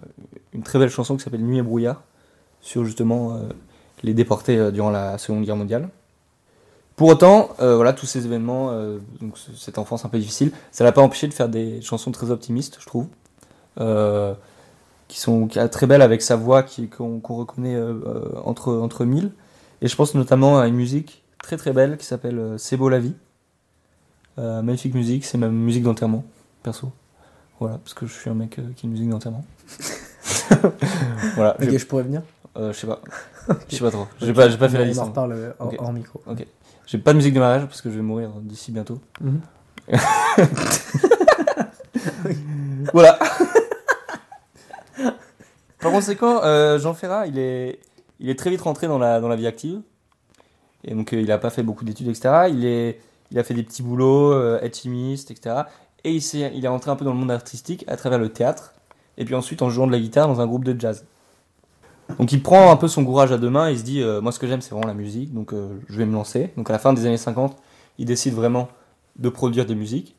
[0.52, 2.02] une très belle chanson qui s'appelle Nuit et brouillard
[2.60, 3.48] sur justement euh,
[4.02, 5.88] les déportés euh, durant la Seconde Guerre mondiale.
[6.96, 8.98] Pour autant, euh, voilà, tous ces événements, euh,
[9.54, 12.78] cette enfance un peu difficile, ça l'a pas empêché de faire des chansons très optimistes,
[12.80, 13.06] je trouve,
[13.78, 14.32] euh,
[15.06, 19.32] qui sont très belles avec sa voix qu'on reconnaît euh, euh, entre entre mille.
[19.82, 22.88] Et je pense notamment à une musique très très belle qui s'appelle euh, C'est beau
[22.88, 23.14] la vie.
[24.38, 26.24] Euh, magnifique musique, c'est ma musique d'enterrement,
[26.62, 26.90] perso.
[27.60, 29.44] Voilà, parce que je suis un mec euh, qui musique d'enterrement.
[31.34, 32.22] voilà, Ok, je, pourrais venir?
[32.56, 33.00] Euh, je sais pas,
[33.68, 34.06] je sais pas trop.
[34.20, 35.00] J'ai pas, j'ai pas fait la On liste.
[35.00, 35.08] en hein.
[35.08, 35.76] reparle euh, Ok.
[35.78, 36.22] hors micro.
[36.86, 39.00] J'ai pas de musique de mariage parce que je vais mourir d'ici bientôt.
[39.20, 39.40] Mhm.
[42.92, 43.18] voilà.
[45.80, 47.80] Par conséquent, euh, Jean Ferrat, il est,
[48.18, 49.80] il est très vite rentré dans la, dans la vie active.
[50.84, 52.48] Et donc, euh, il a pas fait beaucoup d'études, etc.
[52.48, 55.62] Il, est, il a fait des petits boulots, euh, être chimiste, etc.
[56.06, 58.30] Et il, s'est- il est rentré un peu dans le monde artistique à travers le
[58.30, 58.72] théâtre.
[59.18, 61.04] Et puis ensuite en jouant de la guitare dans un groupe de jazz.
[62.18, 64.20] Donc il prend un peu son courage à deux mains et il se dit euh,
[64.20, 66.52] moi ce que j'aime c'est vraiment la musique donc euh, je vais me lancer.
[66.56, 67.56] Donc à la fin des années 50
[67.98, 68.68] il décide vraiment
[69.18, 70.14] de produire des musiques.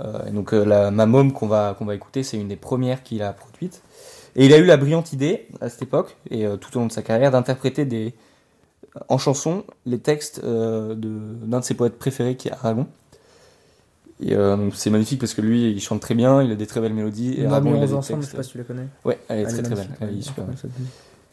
[0.00, 3.22] Euh, donc euh, la ma môme qu'on va, va écouter c'est une des premières qu'il
[3.22, 3.82] a produites.
[4.36, 6.92] Et il a eu la brillante idée à cette époque et tout au long de
[6.92, 8.14] sa carrière d'interpréter
[9.08, 10.94] en chanson les textes d'un
[11.60, 12.86] de ses poètes préférés qui est Aragon.
[14.22, 16.80] Et euh, c'est magnifique parce que lui il chante très bien, il a des très
[16.80, 18.36] belles mélodies et On a Aragon mis il a 11 des ensemble, je textes- sais
[18.36, 18.86] pas si tu la connais.
[19.04, 20.56] Ouais, elle est Elle très est très belle, elle est super belle.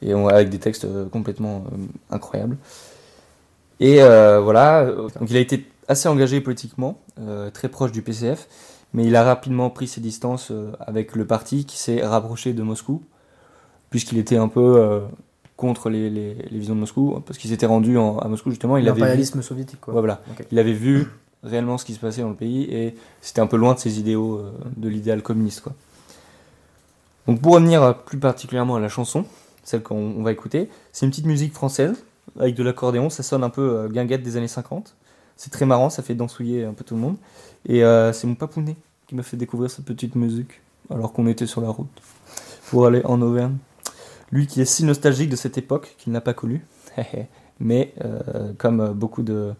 [0.01, 1.77] Et on, avec des textes euh, complètement euh,
[2.11, 2.55] incroyables.
[3.79, 6.99] Et euh, voilà, donc il a été assez engagé politiquement,
[7.53, 8.47] très proche du PCF,
[8.93, 13.03] mais il a rapidement pris ses distances avec le parti qui s'est rapproché de Moscou,
[13.89, 15.01] puisqu'il était un peu
[15.55, 18.77] contre les, les- les visions de Moscou, parce qu'il s'était rendu en- à Moscou justement,
[18.77, 19.93] il avait vu, soviétique quoi.
[19.93, 20.21] Ouais, voilà.
[20.51, 21.07] Il avait vu
[21.47, 23.99] réellement ce qui se passait dans le pays et c'était un peu loin de ses
[23.99, 25.61] idéaux euh, de l'idéal communiste.
[25.61, 25.73] Quoi.
[27.27, 29.25] Donc pour revenir euh, plus particulièrement à la chanson,
[29.63, 32.03] celle qu'on on va écouter, c'est une petite musique française
[32.39, 34.95] avec de l'accordéon, ça sonne un peu euh, guinguette des années 50.
[35.35, 37.17] C'est très marrant, ça fait dansouiller un peu tout le monde.
[37.69, 37.81] Et
[38.13, 41.69] c'est mon papounet qui m'a fait découvrir cette petite musique alors qu'on était sur la
[41.69, 42.01] route
[42.69, 43.57] pour aller en Auvergne.
[44.31, 46.65] Lui qui est si nostalgique de cette époque qu'il n'a pas connue.
[47.59, 47.93] Mais
[48.57, 49.53] comme beaucoup de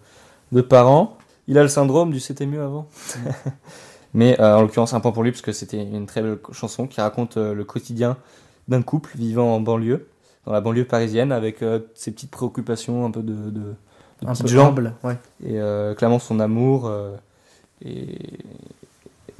[0.67, 2.87] parents, il a le syndrome du c'était mieux avant.
[4.13, 6.87] Mais euh, en l'occurrence, un point pour lui, parce que c'était une très belle chanson
[6.87, 8.17] qui raconte euh, le quotidien
[8.67, 10.07] d'un couple vivant en banlieue,
[10.45, 13.75] dans la banlieue parisienne, avec euh, ses petites préoccupations, un peu de, de,
[14.21, 15.17] de Un peu humble, ouais.
[15.43, 17.15] et euh, clairement son amour euh,
[17.83, 18.17] et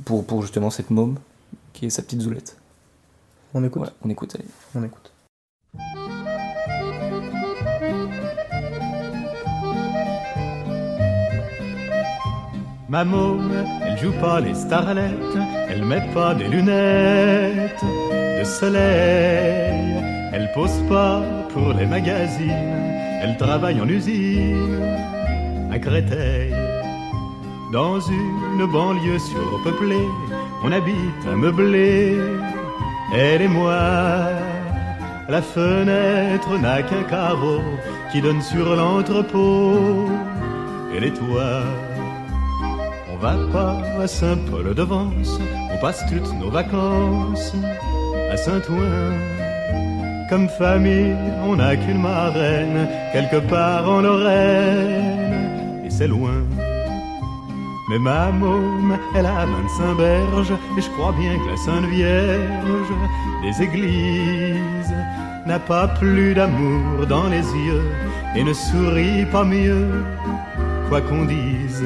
[0.06, 1.18] pour, pour justement cette môme
[1.74, 2.58] qui est sa petite zoulette.
[3.54, 3.82] On écoute.
[3.82, 4.46] Ouais, on écoute, allez.
[4.76, 5.12] On écoute.
[12.90, 13.52] Ma môme,
[13.86, 15.38] elle joue pas les starlettes,
[15.70, 17.84] elle met pas des lunettes
[18.40, 20.02] de soleil.
[20.32, 22.86] Elle pose pas pour les magazines,
[23.22, 24.82] elle travaille en usine
[25.70, 26.54] à Créteil.
[27.74, 30.08] Dans une banlieue surpeuplée,
[30.64, 32.16] on habite un meublé,
[33.14, 34.30] elle et moi.
[35.28, 37.60] La fenêtre n'a qu'un carreau
[38.14, 40.08] qui donne sur l'entrepôt
[40.96, 41.66] et les toits.
[43.18, 45.40] On va pas à Saint-Paul-de-Vence,
[45.74, 47.52] on passe toutes nos vacances
[48.32, 49.18] à Saint-Ouen.
[50.30, 56.44] Comme famille, on n'a qu'une marraine, quelque part en Lorraine, et c'est loin.
[57.90, 62.94] Mais ma môme, elle a 25 berges, et je crois bien que la Sainte Vierge
[63.42, 64.94] des églises
[65.48, 67.90] n'a pas plus d'amour dans les yeux,
[68.36, 70.04] et ne sourit pas mieux,
[70.88, 71.84] quoi qu'on dise.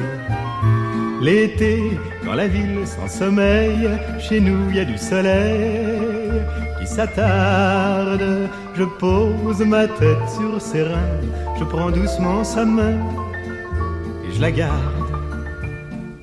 [1.22, 1.80] L'été,
[2.24, 6.42] quand la ville s'en sommeille, chez nous il y a du soleil
[6.80, 8.48] qui s'attarde.
[8.74, 11.20] Je pose ma tête sur ses reins,
[11.60, 12.98] je prends doucement sa main
[14.26, 15.12] et je la garde.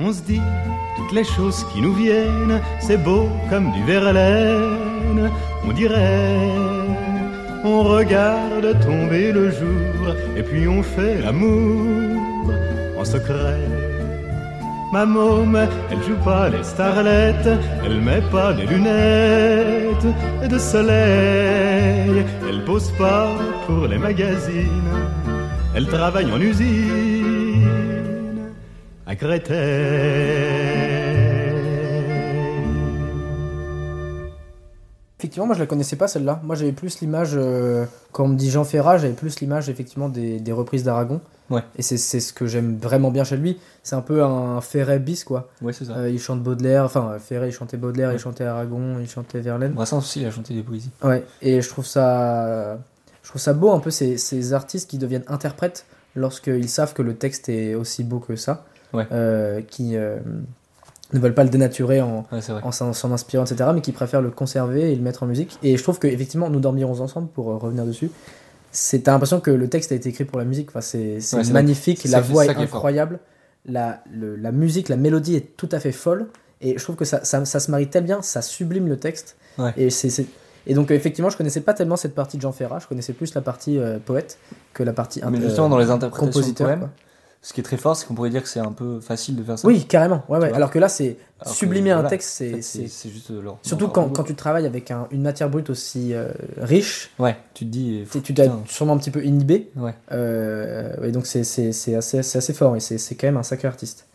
[0.01, 0.41] On se dit
[0.97, 5.31] toutes les choses qui nous viennent, c'est beau comme du Verlaine,
[5.65, 6.35] on dirait.
[7.63, 12.51] On regarde tomber le jour et puis on fait l'amour
[12.99, 13.78] en secret.
[14.91, 17.49] Ma môme, elle joue pas les starlettes,
[17.85, 20.07] elle met pas des lunettes
[20.49, 23.29] de soleil, elle pose pas
[23.67, 24.89] pour les magazines,
[25.75, 27.69] elle travaille en usine
[29.05, 30.58] à Créteil.
[35.19, 36.39] Effectivement, moi je la connaissais pas celle-là.
[36.43, 40.09] Moi j'avais plus l'image, euh, quand on me dit Jean Ferrat, j'avais plus l'image effectivement
[40.09, 41.19] des, des reprises d'Aragon.
[41.49, 41.61] Ouais.
[41.77, 43.59] Et c'est c'est ce que j'aime vraiment bien chez lui.
[43.83, 45.49] C'est un peu un Ferret bis quoi.
[45.61, 45.93] Ouais, c'est ça.
[45.97, 49.41] Euh, il chante Baudelaire, enfin euh, Ferret il chantait Baudelaire, il chantait Aragon, il chantait
[49.41, 49.73] Verlaine.
[49.73, 50.91] Brassens aussi, il a chanté des poésies.
[51.03, 52.77] Ouais, et je trouve ça,
[53.23, 57.01] je trouve ça beau un peu ces, ces artistes qui deviennent interprètes lorsqu'ils savent que
[57.01, 59.05] le texte est aussi beau que ça, Ouais.
[59.11, 59.95] Euh, qui
[61.13, 62.41] ne veulent pas le dénaturer en, Ouais,
[62.71, 65.57] s'en inspirant, etc., mais qui préfèrent le conserver et le mettre en musique.
[65.63, 68.11] Et je trouve que effectivement, nous dormirons ensemble pour euh, revenir dessus.
[68.71, 70.69] C'est t'as l'impression que le texte a été écrit pour la musique.
[70.69, 73.19] Enfin, c'est Ouais, magnifique, la voix est incroyable,
[73.65, 76.27] la, le- la musique, la mélodie est tout à fait folle.
[76.61, 79.37] Et je trouve que ça, ça, ça se marie tellement bien, ça sublime le texte.
[79.57, 79.73] Ouais.
[79.77, 80.27] Et, c'est, c'est-
[80.67, 83.13] et donc, euh, effectivement, je connaissais pas tellement cette partie de Jean Ferrat, je connaissais
[83.13, 84.37] plus la partie euh, poète
[84.73, 86.67] que la partie Mais euh, justement, dans les interprétations de compositeur.
[86.67, 86.89] poèmes, quoi.
[87.41, 89.43] Ce qui est très fort, c'est qu'on pourrait dire que c'est un peu facile de
[89.43, 89.65] faire ça.
[89.67, 90.23] Oui, carrément.
[90.27, 90.51] Ouais, ouais.
[90.51, 93.59] Alors que là, c'est que, sublimer un texte, En c'est, fait, c'est- juste l'or.
[93.61, 96.27] Surtout quand, quand tu travailles avec un- une matière brute aussi euh,
[96.57, 98.03] riche, Ouais, tu te dis.
[98.11, 99.71] tu tu dois putain, être sûrement un petit peu inhibé.
[99.77, 99.93] Ouais.
[100.11, 104.07] Euh, et donc c'est assez, assez fort et c'est quand même un sacré artiste.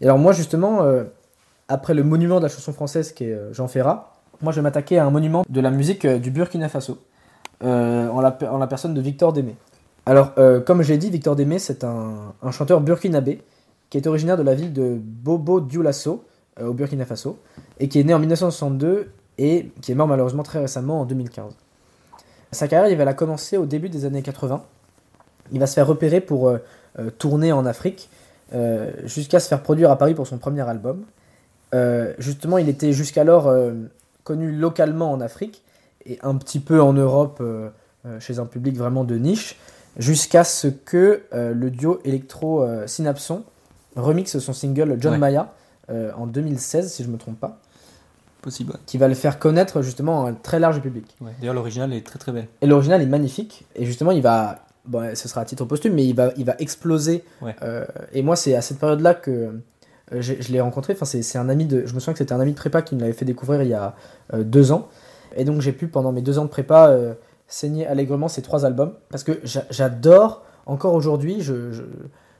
[0.00, 1.04] Et alors moi justement, euh,
[1.68, 4.12] après le monument de la chanson française qui est euh, Jean Ferrat,
[4.42, 6.98] moi je vais m'attaquer à un monument de la musique euh, du Burkina Faso,
[7.62, 9.54] euh, en, la, en la personne de Victor Démé.
[10.06, 13.40] Alors euh, comme j'ai dit, Victor Démé c'est un, chanteur burkinabé
[13.88, 16.24] qui est originaire de la ville de Bobo Dioulasso
[16.60, 17.38] euh, au Burkina Faso
[17.80, 21.54] et qui est né en 1962 et qui est mort malheureusement très récemment en 2015.
[22.52, 24.62] Sa carrière, il va la commencer au début des années 80.
[25.52, 26.58] Il va se faire repérer pour euh,
[27.18, 28.08] tourner en Afrique,
[29.04, 31.02] jusqu'à se faire produire à Paris pour son premier album.
[32.18, 33.52] Justement, il était jusqu'alors
[34.22, 35.64] connu localement en Afrique
[36.06, 37.42] et un petit peu en Europe
[38.20, 39.58] chez un public vraiment de niche,
[39.98, 43.44] jusqu'à ce que euh, le duo électro euh, Synapson
[43.96, 45.18] remixe son single John Ouais.
[45.18, 45.52] Maya
[45.90, 47.58] euh, en 2016, si je me trompe pas,
[48.42, 48.72] Possible.
[48.72, 48.78] ouais.
[48.86, 51.14] qui va le faire connaître justement à un très large public.
[51.20, 51.32] Ouais.
[51.40, 52.48] D'ailleurs, l'original est très très belle.
[52.60, 53.64] Et l'original est magnifique.
[53.76, 54.60] Et justement, il va.
[54.86, 57.24] Bon, ce sera à titre posthume, mais il va, il va exploser.
[57.62, 59.58] Euh, et moi, c'est à cette période-là que
[60.12, 60.92] je l'ai rencontré.
[60.92, 61.86] Enfin, c'est c'est un ami de.
[61.86, 63.68] Je me souviens que c'était un ami de prépa qui me l'avait fait découvrir il
[63.68, 63.94] y a
[64.34, 64.88] deux ans.
[65.36, 66.94] Et donc, j'ai pu, pendant mes deux ans de prépa,
[67.54, 68.92] saigner allègrement ces trois albums.
[69.10, 71.82] Parce que j'a- j'adore, encore aujourd'hui, je, je,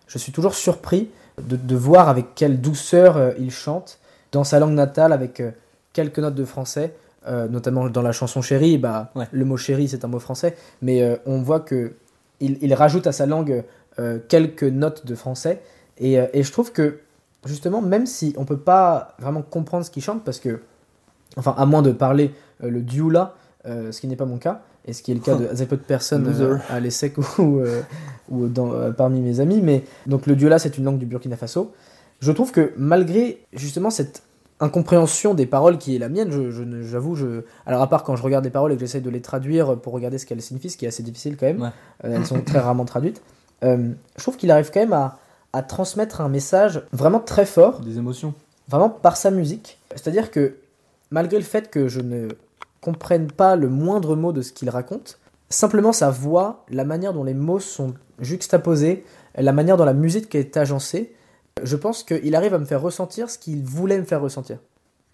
[0.09, 1.09] je suis toujours surpris
[1.51, 3.99] de, de voir avec quelle douceur euh, il chante
[4.33, 5.51] dans sa langue natale, avec euh,
[5.93, 6.95] quelques notes de français.
[7.27, 9.27] euh, notamment dans la chanson Chérie, bah, Ouais.
[9.33, 11.93] le mot chérie c'est un mot français, mais euh, on voit que
[12.41, 13.65] il, il rajoute à sa langue
[13.99, 15.62] euh, quelques notes de français.
[15.97, 16.99] Et, et je trouve que,
[17.47, 20.61] justement, même si on peut pas vraiment comprendre ce qu'il chante, parce que,
[21.39, 23.35] enfin, à moins de parler le dioula,
[23.65, 25.76] ce qui n'est pas mon cas, et ce qui est le cas de assez peu
[25.76, 27.80] de personnes euh, à l'ESSEC ou, euh,
[28.30, 31.37] ou dans, euh, parmi mes amis, mais donc le dioula, c'est une langue du Burkina
[31.37, 31.72] Faso.
[32.20, 34.22] Je trouve que malgré justement cette
[34.61, 37.43] incompréhension des paroles qui est la mienne, je, je ne- j'avoue, je...
[37.66, 39.93] alors à part quand je regarde des paroles et que j'essaie de les traduire pour
[39.93, 41.68] regarder ce qu'elles signifient, ce qui est assez difficile quand même, Ouais.
[42.05, 43.20] elles sont très rarement traduites,
[43.62, 45.18] je trouve qu'il arrive quand même à,
[45.53, 48.32] à transmettre un message vraiment très fort, Des émotions.
[48.68, 49.78] vraiment par sa musique.
[49.97, 50.55] C'est-à-dire que
[51.11, 52.28] malgré le fait que je ne
[52.85, 55.18] comprenne pas le moindre mot de ce qu'il raconte,
[55.49, 59.05] simplement sa voix, la manière dont les mots sont juxtaposés,
[59.37, 61.14] la manière dont la musique est agencée,
[61.62, 64.59] je pense qu'il arrive à me faire ressentir ce qu'il voulait me faire ressentir.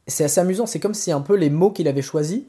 [0.08, 2.42] C'est assez amusant, c'est comme si un peu les mots qu'il avait choisis,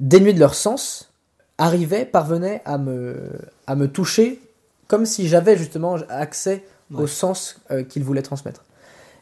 [0.00, 1.12] dénués de leur sens,
[1.58, 3.32] arrivaient, parvenaient à me,
[3.66, 4.40] à me toucher
[4.88, 8.64] comme si j'avais justement accès au sens euh, qu'il voulait transmettre.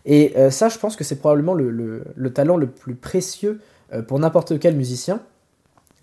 [0.05, 3.61] Et euh, ça, je pense que c'est probablement le, le- le talent le plus précieux
[3.93, 5.21] euh, pour n'importe quel musicien,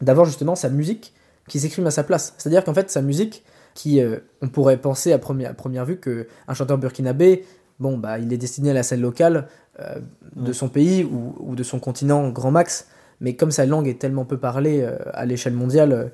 [0.01, 1.13] d'avoir justement sa musique
[1.47, 2.33] qui s'exprime à sa place.
[2.37, 3.43] C'est-à-dire qu'en fait, sa musique,
[3.75, 7.45] qui, euh, on pourrait penser à première, à première vue qu'un chanteur burkinabé,
[7.79, 9.47] bon, bah, il est destiné à la scène locale
[9.79, 9.99] euh,
[10.35, 12.87] de son pays ou, ou de son continent grand max,
[13.21, 16.11] mais comme sa langue est tellement peu parlée euh, à l'échelle mondiale,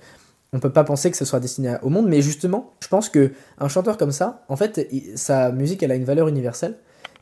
[0.54, 2.08] on peut pas penser que ce soit destiné au monde.
[2.08, 5.92] Mais justement, je pense que un chanteur comme ça, en fait, il- sa musique, elle
[5.92, 6.76] a une valeur universelle.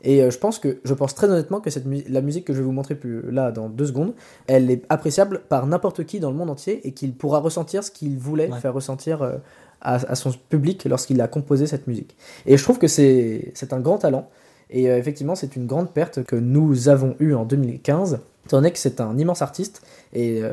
[0.06, 2.58] Et euh, je pense que, je pense très honnêtement que cette la musique que je
[2.58, 4.12] vais vous montrer plus là dans deux secondes,
[4.46, 7.90] elle est appréciable par n'importe qui dans le monde entier et qu'il pourra ressentir ce
[7.90, 8.60] qu'il voulait Ouais.
[8.60, 9.36] faire ressentir euh,
[9.80, 12.16] à, à son public lorsqu'il a composé cette musique.
[12.46, 14.28] Et je trouve que c'est un grand talent.
[14.70, 18.70] Et euh, effectivement, c'est une grande perte que nous avons eue en 2015, étant donné
[18.72, 19.82] que c'est un immense artiste.
[20.12, 20.52] Et euh,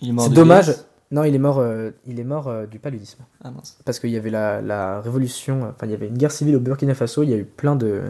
[0.00, 0.74] c'est dommage.
[1.12, 3.76] Non, il est mort, euh, il est mort euh, du paludisme Ah mince.
[3.84, 6.60] parce qu'il y avait la, la révolution, enfin il y avait une guerre civile au
[6.60, 8.02] Burkina Faso, il y a eu plein de,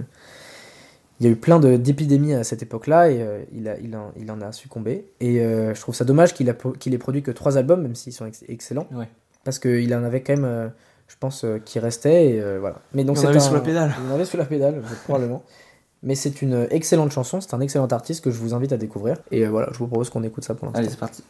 [1.20, 4.10] il y a eu plein d'épidémies à cette époque-là et euh, il, a, il, en,
[4.18, 5.04] il en a succombé.
[5.20, 8.12] Et euh, je trouve ça dommage qu'il qu'il ait produit que trois albums, même s'ils
[8.14, 9.08] sont ex- excellents, Ouais.
[9.44, 10.68] parce qu'il en avait quand même, euh,
[11.08, 12.80] je pense, qui restait et voilà.
[12.94, 13.94] Mais donc Il en avait un- sous la pédale.
[14.04, 15.42] Il en avait sous la pédale, probablement.
[16.02, 19.18] Mais c'est une excellente chanson, c'est un excellent artiste que je vous invite à découvrir.
[19.30, 20.78] Et voilà, je vous propose qu'on écoute ça pour l'instant.
[20.80, 21.22] Allez, c'est parti.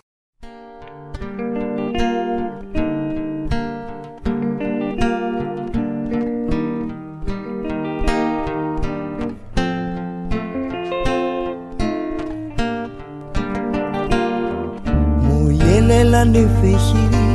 [16.31, 17.26] anifihiri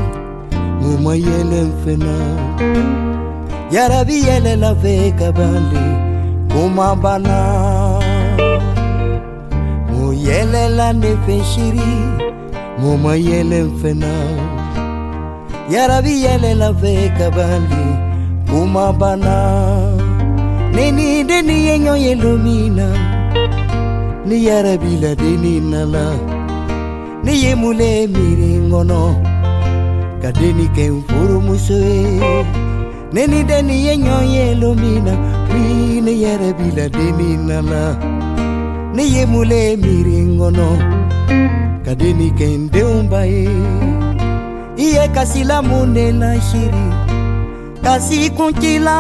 [0.82, 2.16] mumayene mfena
[3.72, 5.86] yarabiyene naveka bandi
[6.54, 7.40] kumambana
[9.92, 11.92] muyelela nifihiri
[12.80, 14.14] mumayene mfena
[15.72, 17.82] yarabiyene naveka bana.
[18.50, 19.36] kumambana
[20.76, 22.88] neninde niyenyo yelumina
[24.26, 25.16] ni yarabila
[25.92, 26.35] la
[27.26, 29.02] ni ye mule miri ŋɔnɔ
[30.22, 30.98] ka deni kɛ n
[33.14, 35.14] ne ni deni ye ɲɔgɔn ye lomina
[35.50, 35.62] bi
[36.06, 36.50] ne yɛrɛ
[36.96, 37.84] deni nala
[38.96, 40.68] ne ye mule miri ŋɔnɔ
[41.86, 43.46] ka deni kɛ n denw ba ye
[44.84, 46.88] i ye kasila mun de lasiri
[47.86, 49.00] kasi kunci la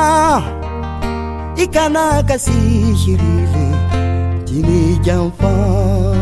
[1.63, 2.57] i kana kasi
[3.01, 3.65] sirile
[5.05, 6.14] janfan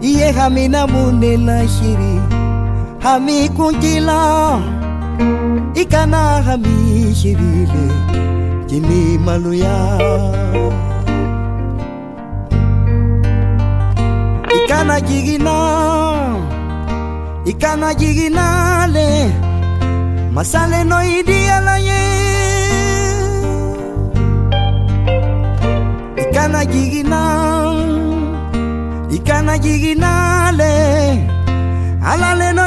[0.00, 2.14] iye hamina munela shiri
[3.04, 4.20] hami kunkila
[5.74, 7.86] ikana hami shirile
[8.68, 9.76] Kini maluya.
[14.56, 15.56] Ikana jigina
[17.46, 19.32] ikana jigina le
[20.34, 22.02] masale no idiala ye.
[26.22, 27.20] Ikana jigina
[29.18, 29.42] Di ka
[32.10, 32.64] alale no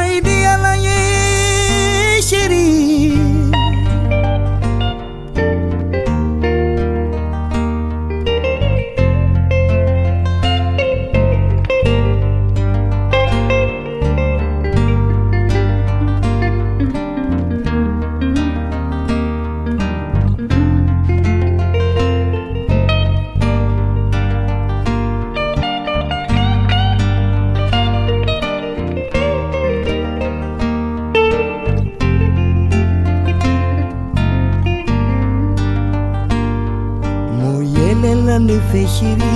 [38.71, 39.35] fechiri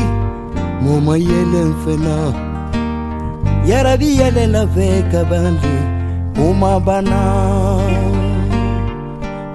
[0.84, 2.16] moma yelen fena
[3.70, 5.76] yarabi yelela fe kabandi
[6.38, 7.22] moma bana.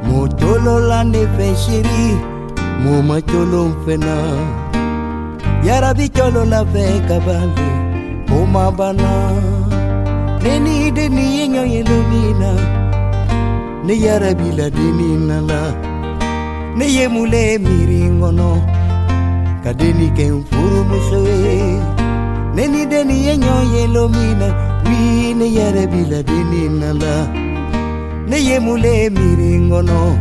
[0.07, 2.07] Motolola ne fechiri
[2.85, 4.17] moma colon fena
[5.69, 7.69] yarabi colola fe kabandi
[8.31, 9.13] moma bana.
[13.87, 14.49] Ne yarabi
[16.77, 18.51] ne yemule miringono.
[19.65, 21.81] kadeni ke mfuru musoe
[22.55, 24.49] neni deni yenyo yelomina
[24.85, 27.29] wine yare bila bininala
[28.29, 30.19] ne yemule miringono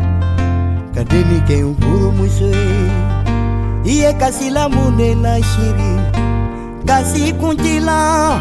[0.96, 3.10] kadeni ke mfuru musoe
[3.86, 5.94] iye kasila munena shiri.
[6.86, 8.40] Kasi kuntila.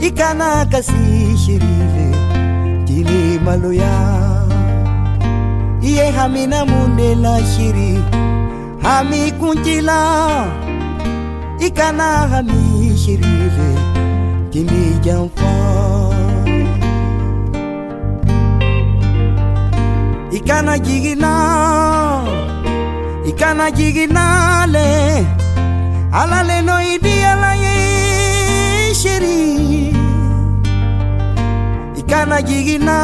[0.00, 2.08] Ikana kasi shirile
[2.86, 3.96] tini maloya
[5.82, 8.19] iye hamina munena shiri.
[8.84, 10.00] amikunjila
[11.66, 13.70] ikana hamihirile
[14.50, 15.52] kimijanfa
[20.32, 21.32] ikana jigina
[23.28, 25.26] ikana jiginale
[26.12, 27.74] alaleno idialaye
[28.94, 29.94] sheri
[31.98, 32.96] ikana jigina.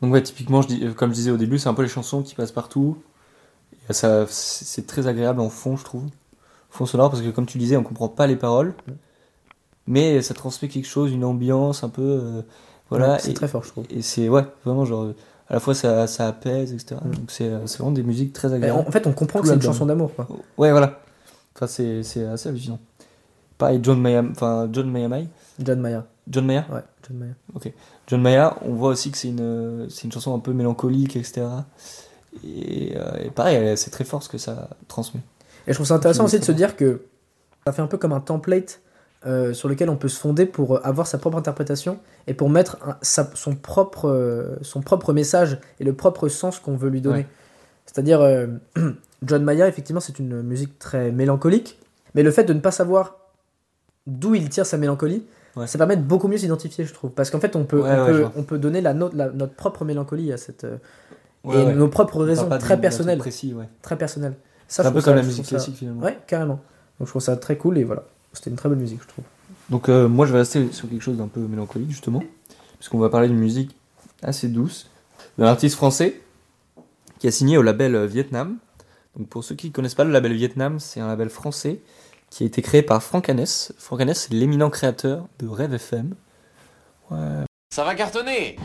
[0.00, 2.34] Donc ouais, typiquement, euh, comme je disais au début, c'est un peu les chansons qui
[2.34, 2.96] passent partout.
[3.90, 6.04] Ça, c'est très agréable en fond, je trouve.
[6.70, 8.74] Fond sonore, parce que comme tu disais, on comprend pas les paroles.
[9.86, 12.02] Mais ça transmet quelque chose, une ambiance un peu...
[12.02, 12.42] euh,
[12.90, 13.12] voilà.
[13.14, 13.84] Ouais, c'est très fort, je trouve.
[13.90, 15.04] et c'est, ouais, vraiment genre...
[15.04, 15.16] euh,
[15.48, 17.00] À la fois, ça, ça apaise, etc.
[17.02, 17.10] Mm.
[17.14, 18.78] Donc c'est euh, c'est vraiment des musiques très agréables.
[18.86, 20.28] en fait, on comprend Tout que c'est une chanson d'amour, quoi.
[20.58, 21.00] Ouais, voilà.
[21.56, 22.78] Enfin, c'est c'est assez hallucinant.
[23.56, 25.26] Pareil, John Mayer, enfin, John Mayamai.
[25.58, 26.00] John Mayer.
[26.30, 27.72] John Mayer Ouais, John Mayer.
[28.06, 31.46] John Mayer, on voit aussi que c'est une, c'est une chanson un peu mélancolique, etc.
[32.44, 35.20] Et, euh, et pareil, c'est très fort ce que ça transmet.
[35.66, 37.02] Et je trouve ça intéressant aussi de se dire que
[37.66, 38.80] ça fait un peu comme un template
[39.26, 42.48] euh, sur lequel on peut se fonder pour euh, avoir sa propre interprétation et pour
[42.50, 46.88] mettre un- sa- son, propre, euh, son propre message et le propre sens qu'on veut
[46.88, 47.18] lui donner.
[47.20, 47.26] Ouais.
[47.84, 48.46] C'est-à-dire, euh,
[49.24, 51.78] John Mayer, effectivement, c'est une musique très mélancolique,
[52.14, 53.16] mais le fait de ne pas savoir
[54.06, 55.24] d'où il tire sa mélancolie,
[55.56, 55.66] Ouais.
[55.66, 57.10] ça permet de beaucoup mieux s'identifier, je trouve.
[57.10, 59.84] Parce qu'en fait, on peut, Ouais, on, ouais, peut on donner la, la- notre propre
[59.84, 60.64] mélancolie à cette.
[61.44, 61.74] Ouais, et ouais.
[61.74, 63.18] nos propres On raisons très personnelles.
[63.18, 63.68] précis, ouais.
[63.82, 64.34] Très personnelles.
[64.66, 66.02] C'est un peu comme ça- la musique ça- classique finalement.
[66.02, 66.60] Ouais, carrément.
[66.98, 68.04] Donc je trouve ça très cool et voilà.
[68.32, 69.24] C'était une très belle musique, je trouve.
[69.70, 72.22] Donc euh, moi je vais rester sur quelque chose d'un peu mélancolique justement,
[72.78, 73.76] puisqu'on va parler d'une musique
[74.22, 74.88] assez douce,
[75.38, 76.20] d'un artiste français
[77.18, 78.56] qui a signé au label euh, Vietnam.
[79.16, 81.80] Donc pour ceux qui ne connaissent pas le label Vietnam, c'est un label français
[82.30, 83.72] qui a été créé par Franck Hanès.
[83.78, 86.14] Franck Hanès c'est l'éminent créateur de Rêve FM.
[87.10, 87.16] Ouais,
[87.72, 88.56] Ça va cartonner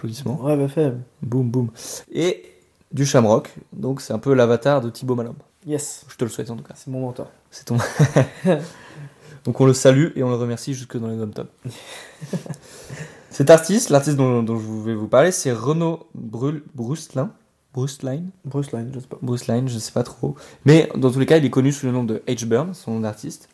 [0.00, 0.40] applaudissements.
[0.42, 0.92] Ouais, bah.
[1.22, 1.70] Boum boum.
[2.10, 2.44] Et
[2.92, 5.36] du Shamrock, donc c'est un peu l'avatar de Thibaut Malhomme.
[5.66, 6.74] Yes, Je te le souhaite en tout cas.
[6.74, 7.30] c'est mon mentor.
[7.50, 7.76] C'est ton.
[9.44, 11.50] Donc on le salue et on le remercie jusque dans les dom top.
[13.30, 17.32] Cet artiste, l'artiste dont, dont je vais vous parler, c'est Renaud Brul, Brustelin.
[17.72, 19.18] Brustelin Bruce Line, je sais pas.
[19.22, 20.34] Brustelin, je sais pas trop.
[20.64, 22.44] Mais dans tous les cas, il est connu sous le nom de H.
[22.44, 23.48] Burn, son nom d'artiste.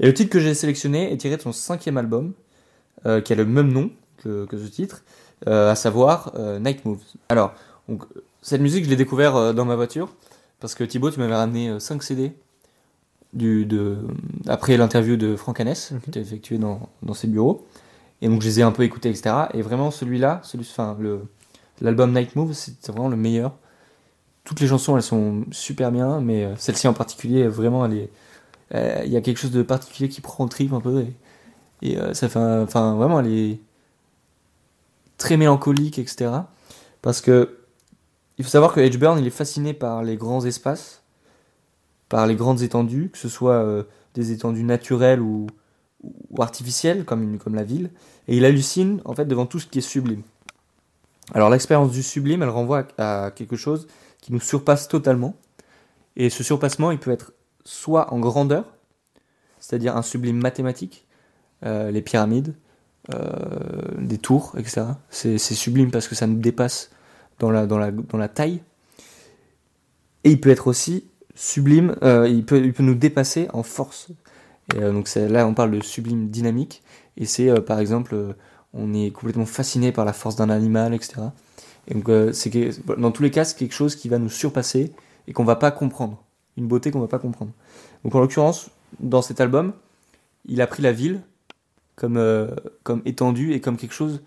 [0.00, 2.32] Et le titre que j'ai sélectionné est tiré de son cinquième album,
[3.06, 5.04] euh, qui a le même nom que, que ce titre,
[5.46, 7.02] à savoir euh, Night Moves.
[7.28, 7.54] Alors,
[7.88, 8.04] donc,
[8.42, 10.08] cette musique, je l'ai découvert euh, dans ma voiture,
[10.60, 12.32] parce que Thibaut, tu m'avais ramené 5 CD
[13.32, 13.98] du, de,
[14.46, 15.74] après l'interview de Franck Mhm.
[16.02, 17.66] qui était effectuée dans, dans ses bureaux.
[18.22, 19.48] Et donc, je les ai un peu écoutés, etc.
[19.54, 20.96] Et vraiment, celui-là, celui, enfin,
[21.80, 23.52] l'album Night Moves, c'est vraiment le meilleur.
[24.44, 28.10] Toutes les chansons, elles sont super bien, mais euh, celle-ci en particulier, vraiment, elle est.
[28.74, 31.02] euh, Il y a quelque chose de particulier qui prend au trip un peu.
[31.82, 32.38] Et, et, euh, ça fait.
[32.40, 33.60] un- Enfin, vraiment, elle est
[35.24, 36.30] très mélancolique, etc.
[37.00, 37.58] Parce que.
[38.36, 41.04] Il faut savoir que Edge Burn, il est fasciné par les grands espaces,
[42.08, 45.46] par les grandes étendues, que ce soit euh, des étendues naturelles ou,
[46.36, 47.90] artificielles, comme, une, la ville.
[48.26, 50.22] Et il hallucine, en fait, devant tout ce qui est sublime.
[51.32, 53.86] Alors l'expérience du sublime, elle renvoie à, quelque chose
[54.20, 55.36] qui nous surpasse totalement.
[56.16, 58.64] Et ce surpassement, il peut être soit en grandeur,
[59.60, 61.06] c'est-à-dire un sublime mathématique,
[61.64, 62.56] euh, les pyramides,
[63.98, 64.82] des tours, etc.
[65.10, 66.90] C'est sublime parce que ça nous dépasse
[67.38, 68.62] dans la, dans la, dans la taille.
[70.24, 74.08] Et il peut être aussi sublime, euh, il, peut, il peut nous dépasser en force.
[74.74, 76.82] Euh, donc là, on parle de sublime dynamique.
[77.16, 78.32] Et c'est euh, par exemple, euh,
[78.72, 81.14] on est complètement fasciné par la force d'un animal, etc.
[81.88, 82.32] Et donc, euh,
[82.98, 84.92] dans tous les cas, c'est quelque chose qui va nous surpasser
[85.28, 86.22] et qu'on va pas comprendre.
[86.56, 87.52] Une beauté qu'on va pas comprendre.
[88.04, 89.72] Donc en l'occurrence, dans cet album,
[90.46, 91.20] il a pris la ville
[91.96, 92.48] comme, euh,
[92.82, 94.20] comme étendue et comme quelque chose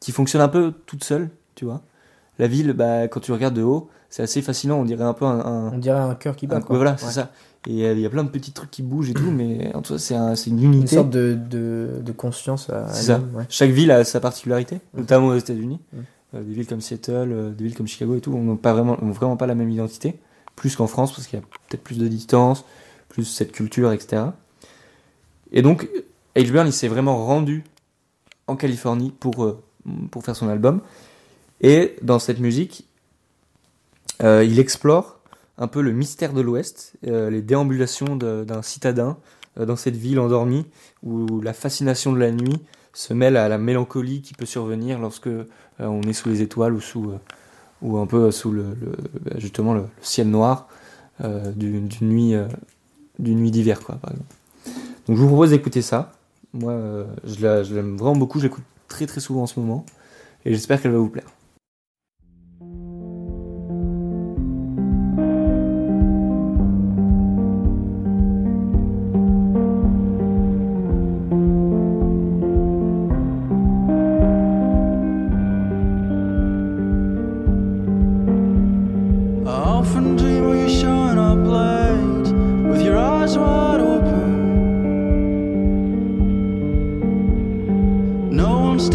[0.00, 1.82] qui fonctionne un peu toute seule, tu vois.
[2.38, 4.76] La ville, bah, quand tu regardes de haut, c'est assez fascinant.
[4.78, 5.40] On dirait un peu un.
[5.40, 6.56] un- On dirait un cœur qui bat.
[6.56, 6.76] un- quoi.
[6.76, 7.30] voilà, c'est ça.
[7.66, 9.82] Et euh, il y a plein de petits trucs qui bougent et tout, mais en
[9.82, 10.96] tout cas, c'est un- une Une unité.
[10.96, 13.20] sorte de, de, de conscience à, ça.
[13.34, 13.44] ouais.
[13.50, 15.78] Chaque ville a sa particularité, notamment aux États-Unis.
[15.92, 15.98] Mm.
[16.36, 19.10] Euh, des villes comme Seattle, des villes comme Chicago et tout, ont pas vraiment, ont
[19.10, 20.18] vraiment pas la même identité.
[20.56, 22.64] Plus qu'en France, parce qu'il y a peut-être plus de distance,
[23.10, 24.22] plus cette culture, etc.
[25.52, 25.88] Et donc,
[26.36, 26.50] H.
[26.50, 27.64] Burn, il s'est vraiment rendu
[28.46, 29.60] en Californie pour, euh,
[30.10, 30.80] pour faire son album.
[31.60, 32.86] Et dans cette musique,
[34.22, 35.18] euh, il explore
[35.58, 39.16] un peu le mystère de l'Ouest, euh, les déambulations d'un citadin
[39.56, 40.64] dans cette ville endormie,
[41.02, 42.60] où la fascination de la nuit
[42.92, 45.28] se mêle à la mélancolie qui peut survenir lorsque
[45.78, 47.12] on est sous les étoiles ou sous
[47.82, 50.68] ou un peu sous le, le- justement le, ciel noir
[51.20, 53.80] d'une nuit d'hiver.
[55.06, 56.12] Donc je vous propose d'écouter ça.
[56.52, 59.58] Moi euh, je la- je l'aime vraiment beaucoup, je l'écoute très très souvent en ce
[59.60, 59.84] moment
[60.44, 61.28] et j'espère qu'elle va vous plaire.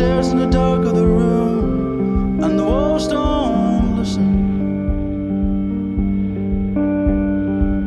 [0.06, 4.28] In the dark of the room, and the walls don't listen.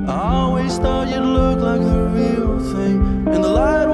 [0.08, 2.96] I always thought you'd look like the real thing
[3.34, 3.87] in the light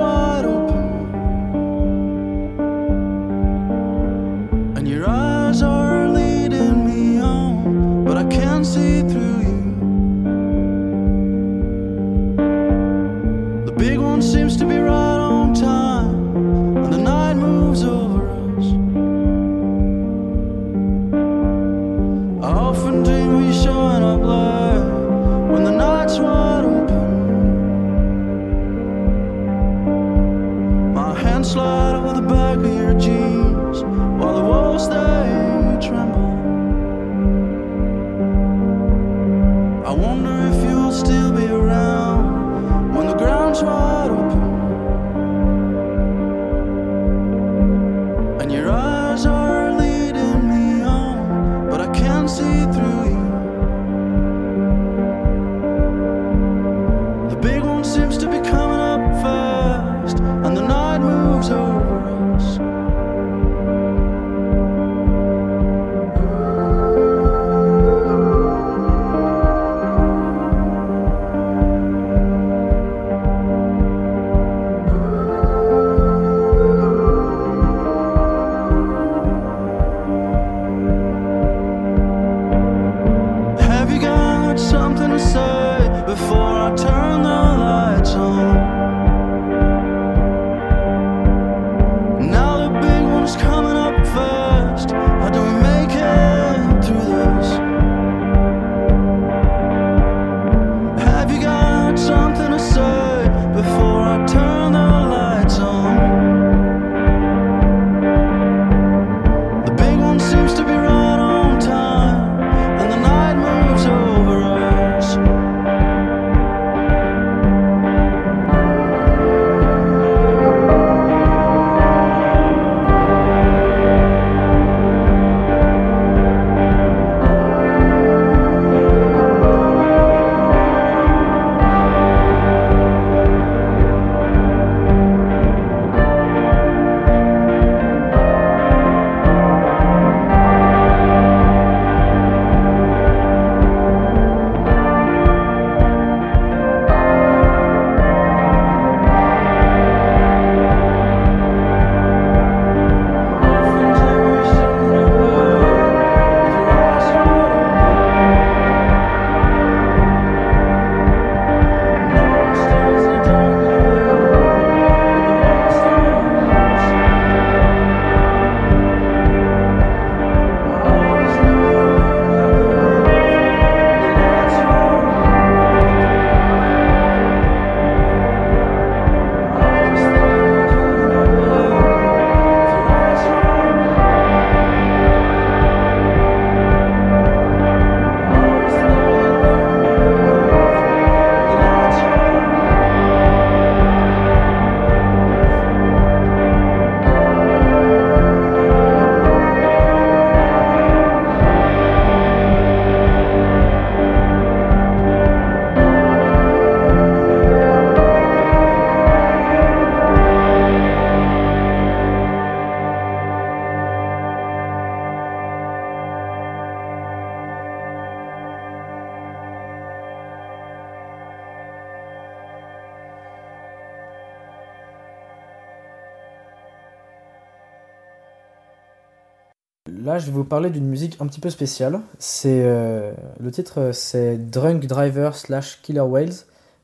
[230.18, 232.00] je vais vous parler d'une musique un petit peu spéciale.
[232.18, 236.32] C'est euh, le titre, euh, c'est Drunk Driver slash Killer Whales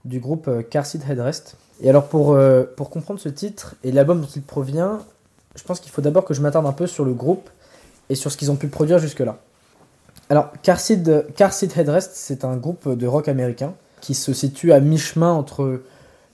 [0.04, 0.62] du groupe euh,
[1.08, 1.56] Headrest.
[1.80, 5.00] Et alors pour, euh, pour comprendre ce titre et l'album dont il provient,
[5.56, 7.50] je pense qu'il faut d'abord que je m'attarde un peu sur le groupe
[8.08, 9.38] et sur ce qu'ils ont pu produire jusque-là.
[10.28, 15.82] Alors Car Headrest, c'est un groupe de rock américain qui se situe à mi-chemin entre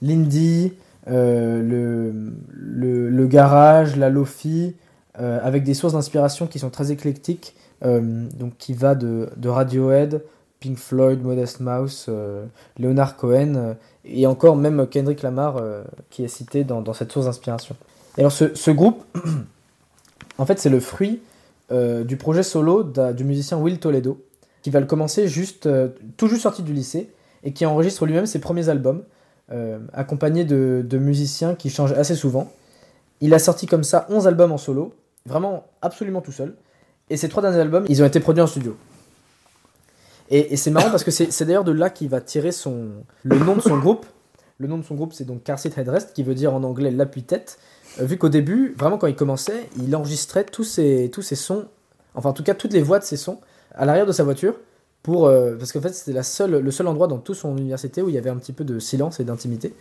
[0.01, 0.73] l'indie,
[1.07, 2.13] le,
[2.51, 4.75] le, le garage, la lofi,
[5.19, 10.23] euh, avec des sources d'inspiration qui sont très éclectiques, euh, donc qui va de, Radiohead,
[10.59, 12.45] Pink Floyd, Modest Mouse, euh,
[12.77, 15.59] Leonard Cohen, et encore même Kendrick Lamar
[16.11, 17.75] qui est cité dans, cette source d'inspiration.
[18.17, 19.03] Et alors ce, groupe,
[20.37, 21.19] en fait c'est le fruit
[21.71, 24.23] du projet solo du musicien Will Toledo,
[24.61, 25.67] qui va le commencer juste,
[26.15, 27.09] tout juste sorti du lycée,
[27.43, 29.03] et qui enregistre lui-même ses premiers albums,
[29.93, 32.51] accompagné de musiciens qui changent assez souvent.
[33.19, 34.93] Il a sorti comme ça 11 albums en solo,
[35.27, 36.55] vraiment absolument tout seul.
[37.09, 38.75] Et ces trois derniers albums, ils ont été produits en studio.
[40.29, 42.89] Et, c'est marrant parce que c'est c'est d'ailleurs de là qu'il va tirer son,
[43.23, 44.05] le nom de son groupe.
[44.59, 46.89] Le nom de son groupe, c'est donc Car Seat Headrest, qui veut dire en anglais
[46.89, 47.59] l'appui-tête.
[48.01, 51.67] Euh, vu qu'au début, vraiment quand il commençait, il enregistrait tous ses, tous ses sons,
[52.15, 53.39] enfin en tout cas toutes les voix de ses sons,
[53.75, 54.55] à l'arrière de sa voiture.
[55.07, 58.01] Pour, euh, parce qu'en fait, c'était la seule, le seul endroit dans toute son université
[58.01, 59.71] où il y avait un petit peu de silence et d'intimité.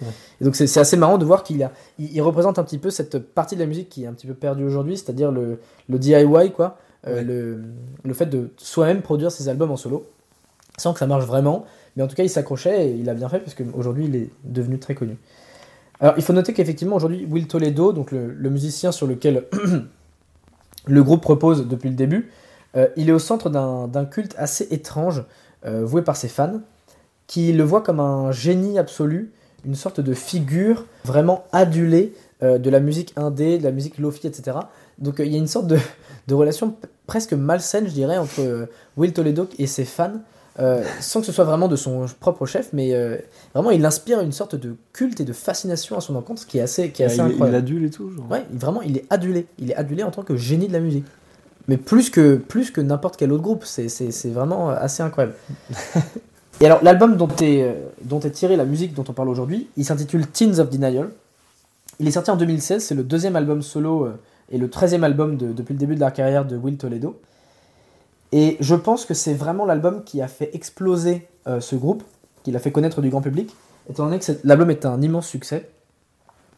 [0.41, 2.79] Et donc c'est c'est assez marrant de voir qu'il a, il, il représente un petit
[2.79, 5.59] peu cette partie de la musique qui est un petit peu perdue aujourd'hui, c'est-à-dire le,
[5.89, 7.25] le DIY, quoi, euh, Ouais.
[7.25, 7.59] le,
[8.05, 10.07] le fait de soi-même produire ses albums en solo,
[10.79, 11.65] sans que ça marche vraiment.
[11.97, 14.31] Mais en tout cas, il s'accrochait et il a bien fait parce qu'aujourd'hui, il est
[14.45, 15.17] devenu très connu.
[15.99, 19.47] Alors, il faut noter qu'effectivement, aujourd'hui, Will Toledo, donc le, le musicien sur lequel
[20.87, 22.31] le groupe repose depuis le début,
[22.77, 25.25] euh, il est au centre d'un culte assez étrange,
[25.67, 26.61] euh, voué par ses fans,
[27.27, 29.33] qui le voient comme un génie absolu,
[29.65, 34.27] une sorte de figure vraiment adulée euh, de la musique indé, de la musique lofi,
[34.27, 34.57] etc.
[34.99, 35.79] Donc il y a une sorte de,
[36.29, 40.13] de relation presque malsaine, je dirais, entre Will Toledo et ses fans,
[41.01, 42.95] sans que ce soit vraiment de son propre chef, mais
[43.55, 46.59] vraiment il inspire une sorte de culte et de fascination à son encontre, ce qui
[46.59, 47.57] est assez, qui est Ah, assez il, est- il incroyable.
[47.59, 48.31] adule et tout, genre.
[48.31, 49.47] Ouais, il- vraiment, il est adulé.
[49.59, 51.05] Il est adulé en tant que génie de la musique.
[51.69, 53.65] Mais plus que, plus que n'importe quel autre groupe.
[53.65, 53.89] C'est,
[54.27, 55.35] vraiment euh, assez incroyable.
[56.61, 59.69] Et alors, l'album dont est, euh, dont est tirée la musique dont on parle aujourd'hui,
[59.77, 61.11] il s'intitule Teens of Denial.
[61.99, 62.85] Il est sorti en 2016.
[62.85, 64.19] C'est le deuxième album solo euh,
[64.51, 67.21] et le treizième album de- depuis le début de la carrière de Will Toledo.
[68.33, 71.29] Et je pense que c'est vraiment l'album qui a fait exploser
[71.61, 72.03] ce groupe,
[72.43, 73.55] qui l'a fait connaître du grand public,
[73.89, 75.71] étant donné que l'album est un immense succès.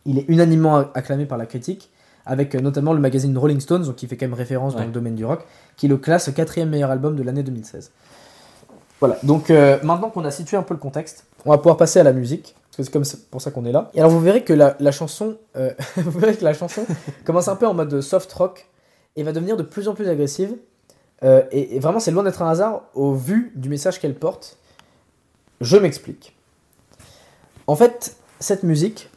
[0.06, 1.90] Il est unanimement acclamé par la critique,
[2.28, 4.90] avec euh, notamment le magazine Rolling Stones, donc qui fait quand même référence dans le
[4.90, 5.44] domaine du rock,
[5.76, 7.90] qui le classe quatrième meilleur album de l'année 2016.
[9.00, 12.00] Voilà, donc euh, maintenant qu'on a situé un peu le contexte, on va pouvoir passer
[12.00, 13.90] à la musique, parce que c'est comme pour ça qu'on est là.
[13.94, 16.84] Et alors vous verrez que la, la chanson, euh, vous verrez que la chanson
[17.24, 18.68] commence un peu en mode soft rock
[19.16, 20.54] et va devenir de plus en plus agressive.
[21.24, 24.56] Euh, et, et vraiment, c'est loin d'être un hasard au vu du message qu'elle porte.
[25.60, 26.36] Je m'explique.
[27.66, 29.10] En fait, cette musique,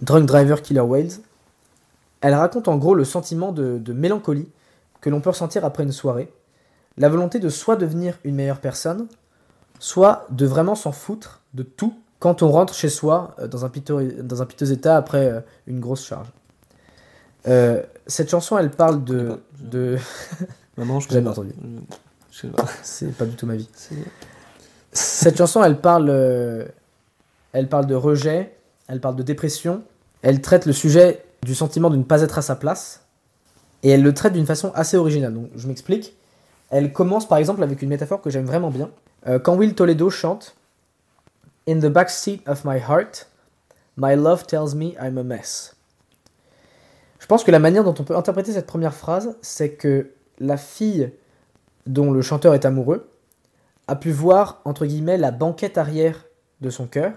[0.00, 1.20] Drunk Driver Killer Whales,
[2.24, 4.48] elle raconte en gros le sentiment de, de mélancolie
[5.02, 6.32] que l'on peut ressentir après une soirée,
[6.96, 9.08] la volonté de soit devenir une meilleure personne,
[9.78, 13.68] soit de vraiment s'en foutre de tout quand on rentre chez soi euh, dans un
[13.68, 16.28] piteux, dans un piteux état après euh, une grosse charge.
[17.46, 19.38] Euh, cette chanson, elle parle de...
[20.78, 21.52] Maintenant, je Jamais entendu.
[22.30, 22.64] Je sais pas.
[22.82, 23.68] C'est pas du tout ma vie.
[24.92, 26.64] Cette chanson, elle parle, euh,
[27.52, 28.56] elle parle de rejet,
[28.88, 29.82] elle parle de dépression,
[30.22, 33.06] elle traite le sujet du sentiment de ne pas être à sa place,
[33.82, 35.34] et elle le traite d'une façon assez originale.
[35.34, 36.16] Donc, je m'explique.
[36.70, 38.90] Elle commence par exemple avec une métaphore que j'aime vraiment bien.
[39.28, 40.56] Euh, quand Will Toledo chante
[41.68, 43.28] In the backseat of my heart,
[43.96, 45.76] my love tells me I'm a mess.
[47.20, 50.58] Je pense que la manière dont on peut interpréter cette première phrase, c'est que la
[50.58, 51.10] fille
[51.86, 53.08] dont le chanteur est amoureux
[53.86, 56.24] a pu voir, entre guillemets, la banquette arrière
[56.60, 57.12] de son cœur,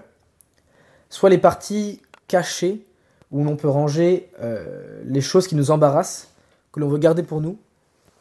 [1.10, 2.86] soit les parties cachées
[3.30, 6.28] où l'on peut ranger euh, les choses qui nous embarrassent,
[6.72, 7.58] que l'on veut garder pour nous,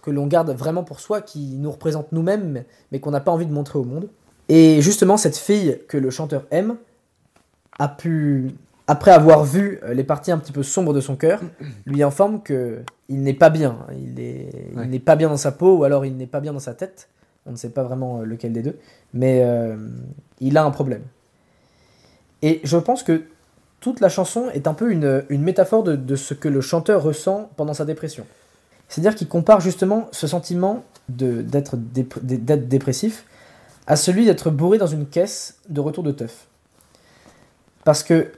[0.02, 3.46] que l'on garde vraiment pour soi, qui nous représentent nous-mêmes, mais- qu'on n'a pas envie
[3.46, 4.10] de montrer au monde.
[4.50, 6.78] Et justement, cette fille que le chanteur aime
[7.80, 8.52] a pu,
[8.88, 11.42] après avoir vu euh, les parties un petit peu sombres de son cœur,
[11.86, 12.80] lui informe que
[13.10, 13.78] il n'est pas bien.
[13.98, 14.88] Il est- il Ouais.
[14.88, 17.10] n'est pas bien dans sa peau, ou alors il n'est pas bien dans sa tête.
[17.46, 18.78] On ne sait pas vraiment euh, lequel des deux,
[19.14, 19.78] mais euh,
[20.42, 21.04] il a un problème.
[22.42, 23.24] Et je pense que
[23.80, 27.74] toute la chanson est un peu une, métaphore de, ce que le chanteur ressent pendant
[27.74, 28.26] sa dépression.
[28.90, 33.26] C'est-à-dire qu'il compare justement ce sentiment d'être dépressif
[33.86, 36.48] à celui d'être bourré dans une caisse de retour de teuf.
[37.84, 38.32] Parce que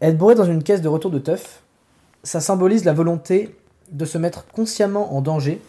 [0.00, 1.62] être bourré dans une caisse de retour de teuf,
[2.22, 3.56] ça symbolise la volonté
[3.90, 5.60] de se mettre consciemment en danger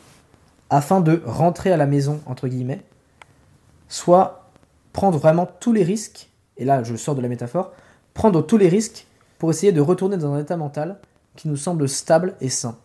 [0.69, 2.81] afin de rentrer à la maison, entre guillemets,
[3.89, 4.49] soit
[4.91, 7.71] prendre vraiment tous les risques, et là je sors de la métaphore,
[8.17, 9.05] prendre tous les risques
[9.37, 10.97] pour essayer de retourner dans un état mental
[11.35, 12.75] qui nous semble stable et sain.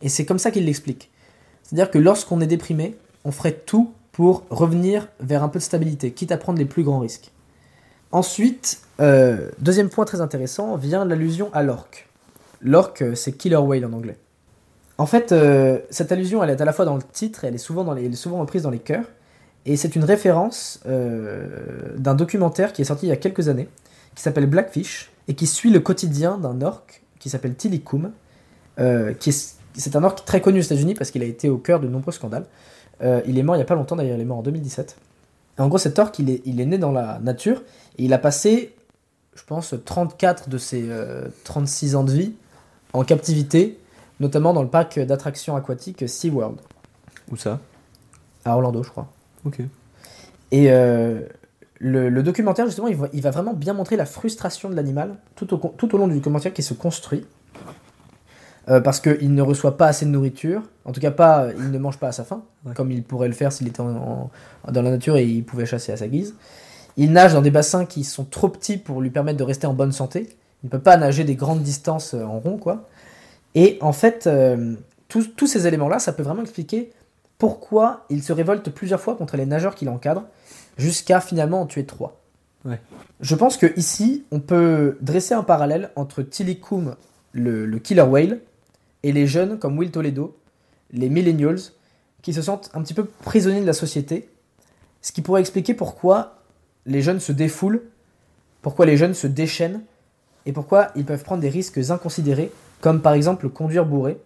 [0.00, 1.10] Et c'est comme ça qu'il l'explique.
[1.64, 6.12] C'est-à-dire que lorsqu'on est déprimé, on ferait tout pour revenir vers un peu de stabilité,
[6.12, 7.32] quitte à prendre les plus grands risques.
[8.12, 12.08] Ensuite, euh, deuxième point très intéressant, vient l'allusion à l'orque.
[12.60, 14.16] L'orque, euh, c'est killer whale en anglais.
[14.96, 17.56] En fait, euh, cette allusion, elle est à la fois dans le titre et elle
[17.56, 19.06] est souvent, dans les, souvent reprise dans les chœurs.
[19.66, 23.68] Et c'est une référence d'un documentaire qui est sorti il y a quelques années,
[24.16, 28.12] qui s'appelle Blackfish, et qui suit le quotidien d'un orque qui s'appelle Tilikum,
[28.78, 31.58] euh, qui est, c'est un orque très connu aux États-Unis parce qu'il a été au
[31.58, 32.46] cœur de nombreux scandales.
[33.02, 34.96] Euh, il est mort il n'y a pas longtemps d'ailleurs, il est mort en 2017.
[35.58, 37.62] Et en gros, cet orque, il est, il est né dans la nature
[37.98, 38.74] et il a passé,
[39.34, 42.34] je pense, 34 de ses euh, 36 ans de vie
[42.92, 43.78] en captivité,
[44.20, 46.58] notamment dans le parc d'attractions aquatiques SeaWorld,
[47.30, 47.60] Où ça?
[48.44, 49.10] À Orlando, je crois.
[49.44, 49.60] Ok.
[50.52, 51.20] Et euh,
[51.78, 55.16] le, le documentaire, justement, il va, il va vraiment bien montrer la frustration de l'animal
[55.34, 57.24] tout au, con- tout au long du documentaire qui se construit.
[58.68, 61.78] Euh, parce qu'il ne reçoit pas assez de nourriture, en tout cas pas, il ne
[61.78, 62.74] mange pas à sa faim, Ouais.
[62.74, 64.30] comme il pourrait le faire s'il était en-
[64.66, 66.34] en- dans la nature et il pouvait chasser à sa guise.
[66.96, 69.74] Il nage dans des bassins qui sont trop petits pour lui permettre de rester en
[69.74, 70.36] bonne santé.
[70.64, 72.88] Il ne peut pas nager des grandes distances euh, en rond, quoi.
[73.54, 74.74] Et en fait, euh,
[75.06, 76.90] tous, tous ces éléments-là, ça peut vraiment expliquer
[77.38, 80.24] pourquoi il se révolte plusieurs fois contre les nageurs qui l'encadrent,
[80.76, 82.20] jusqu'à finalement en tuer trois.
[82.64, 82.80] Ouais.
[83.20, 86.96] Je pense que ici, on peut dresser un parallèle entre Tilikum,
[87.32, 88.40] le, le killer whale,
[89.02, 90.36] et les jeunes comme Will Toledo,
[90.92, 91.60] les millennials,
[92.22, 94.28] qui se sentent un petit peu prisonniers de la société,
[95.00, 96.42] ce qui pourrait expliquer pourquoi
[96.86, 97.82] les jeunes se défoulent,
[98.62, 99.82] pourquoi les jeunes se déchaînent,
[100.44, 104.18] et pourquoi ils peuvent prendre des risques inconsidérés, comme par exemple conduire bourré,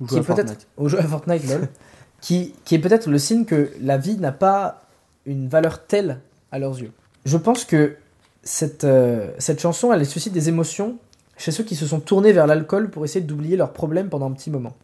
[0.00, 0.68] Ou qui est à peut-être Fortnite.
[0.76, 1.68] au jeu à Fortnite lol,
[2.20, 4.85] qui, qui est peut-être le signe que la vie n'a pas
[5.26, 6.20] une valeur telle
[6.50, 6.92] à leurs yeux.
[7.24, 7.96] Je pense que
[8.42, 10.98] cette, euh, cette chanson, elle suscite des émotions
[11.36, 14.32] chez ceux qui se sont tournés vers l'alcool pour essayer d'oublier leurs problèmes pendant un
[14.32, 14.74] petit moment.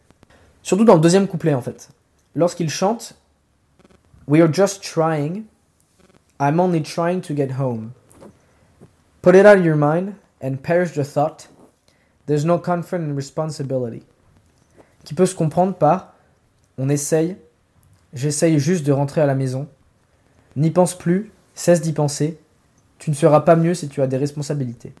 [0.61, 1.89] Surtout dans le deuxième couplet en fait.
[2.35, 3.15] Lorsqu'il chante
[4.25, 5.43] We're just trying,
[6.39, 7.91] I'm only trying to get home.
[9.21, 11.49] Put it out of your mind and perish the thought.
[12.25, 14.03] There's no comfort in responsibility.
[15.03, 16.13] Qui peut se comprendre par
[16.77, 17.37] on essaye,
[18.13, 19.67] j'essaye juste de rentrer à la maison.
[20.55, 22.37] N'y pense plus, cesse d'y penser.
[22.99, 24.93] Tu ne seras pas mieux si tu as des responsabilités.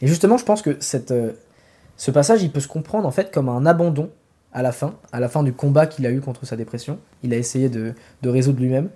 [0.00, 0.78] Et justement, je pense que
[1.10, 1.32] euh,
[1.96, 4.10] ce passage, il peut se comprendre en fait comme un abandon
[4.52, 6.98] à la fin, à la fin du combat qu'il a eu contre sa dépression.
[7.22, 8.88] Il a essayé de, de résoudre lui-même.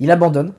[0.00, 0.52] Il abandonne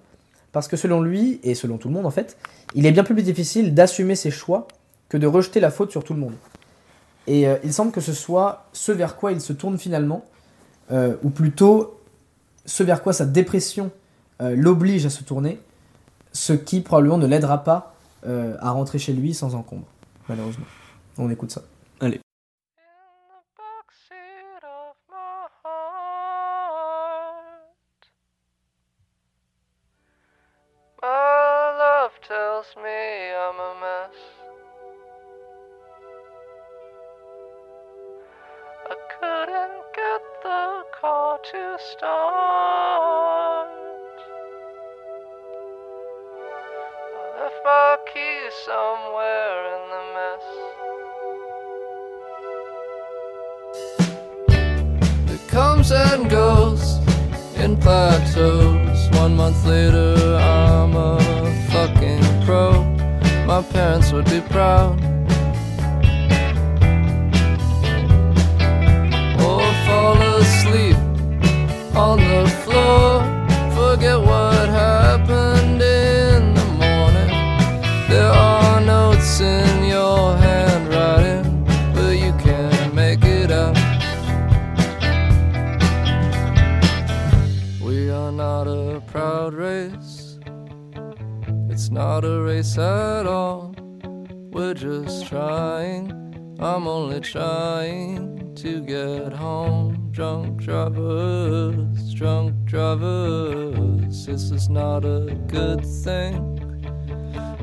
[0.52, 2.38] parce que selon lui, et selon tout le monde en fait,
[2.74, 4.68] il est bien plus difficile d'assumer ses choix
[5.10, 6.34] que de rejeter la faute sur tout le monde.
[7.28, 10.26] Et euh, il semble que ce soit ce vers quoi il se tourne finalement,
[10.92, 12.00] euh, ou plutôt
[12.66, 13.92] ce vers quoi sa dépression
[14.42, 15.60] euh, l'oblige à se tourner,
[16.32, 19.88] ce qui probablement ne l'aidera pas euh, à rentrer chez lui sans encombre,
[20.30, 20.66] malheureusement.
[21.18, 21.62] On écoute ça.
[22.00, 22.20] Allez.
[39.20, 43.37] Couldn't get the car to start.
[47.68, 50.46] My keys somewhere in the mess.
[55.36, 56.84] It comes and goes
[57.58, 59.10] in plateaus.
[59.20, 61.20] One month later, I'm a
[61.72, 62.86] fucking pro.
[63.46, 64.96] My parents would be proud.
[69.46, 71.00] Or fall asleep
[72.06, 72.47] on the
[92.18, 93.76] Not a race at all.
[94.52, 96.12] We're just trying.
[96.60, 100.10] I'm only trying to get home.
[100.10, 104.26] Drunk drivers, drunk drivers.
[104.26, 106.36] This is not a good thing.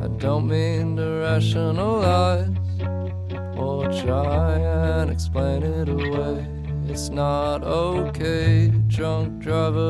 [0.01, 2.57] I don't mean to rationalize
[3.59, 6.47] or try and explain it away.
[6.87, 9.84] It's not okay, drunk drivers,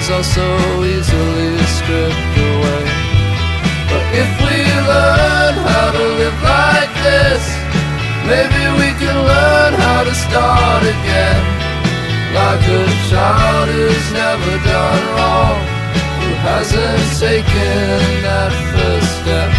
[0.00, 2.84] Was all so easily stripped away.
[3.90, 4.56] But if we
[4.88, 7.42] learn how to live like this,
[8.24, 11.42] maybe we can learn how to start again.
[12.32, 15.60] Like a child who's never done wrong,
[16.22, 19.50] who hasn't taken that first step.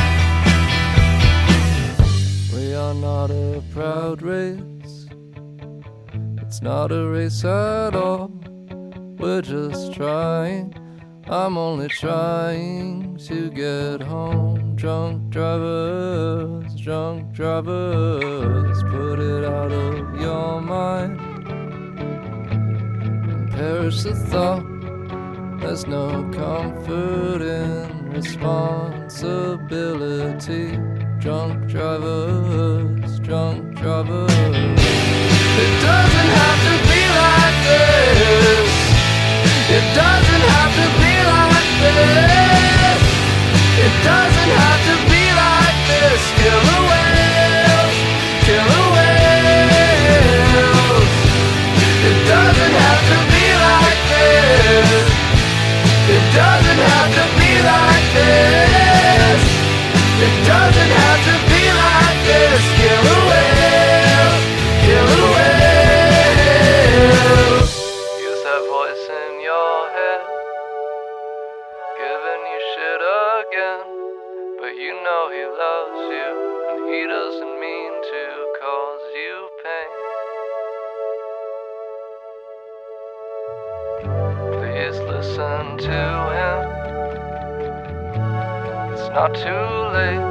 [2.52, 5.08] We are not a proud race,
[6.42, 8.31] it's not a race at all.
[9.42, 10.74] Just trying.
[11.28, 14.76] I'm only trying to get home.
[14.76, 21.20] Drunk drivers, drunk drivers, put it out of your mind.
[23.32, 24.64] And perish the thought.
[25.60, 30.78] There's no comfort in responsibility.
[31.20, 34.32] Drunk drivers, drunk drivers.
[35.64, 38.11] It doesn't have to be like this.
[39.74, 43.00] It doesn't have to be like this.
[43.86, 44.31] It doesn't
[85.66, 86.64] him.
[88.94, 90.26] It's not too late.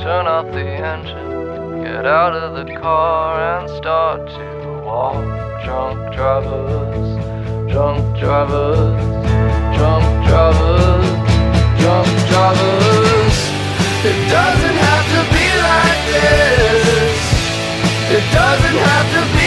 [0.00, 5.24] Turn off the engine, get out of the car, and start to walk.
[5.64, 7.08] Drunk drivers,
[7.70, 9.00] drunk drivers,
[9.76, 11.08] drunk drivers,
[11.80, 13.36] drunk drivers.
[14.10, 17.20] It doesn't have to be like this.
[18.16, 19.39] It doesn't have to be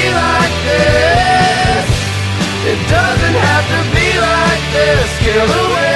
[5.34, 5.64] this.
[5.64, 5.93] Killer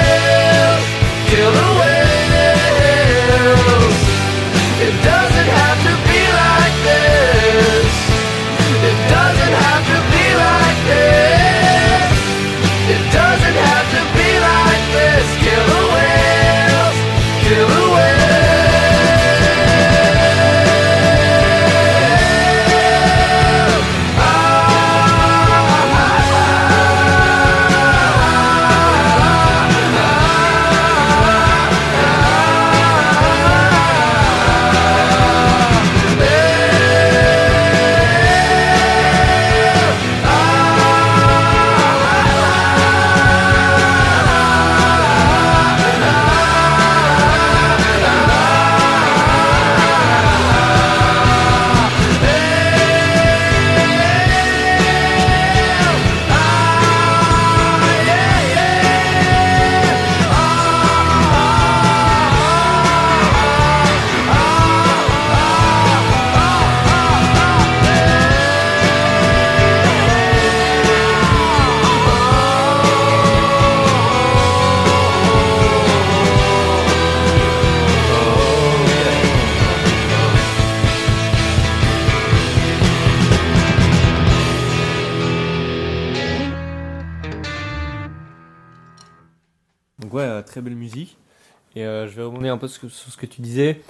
[92.58, 93.80] un peu sur, ce que tu disais.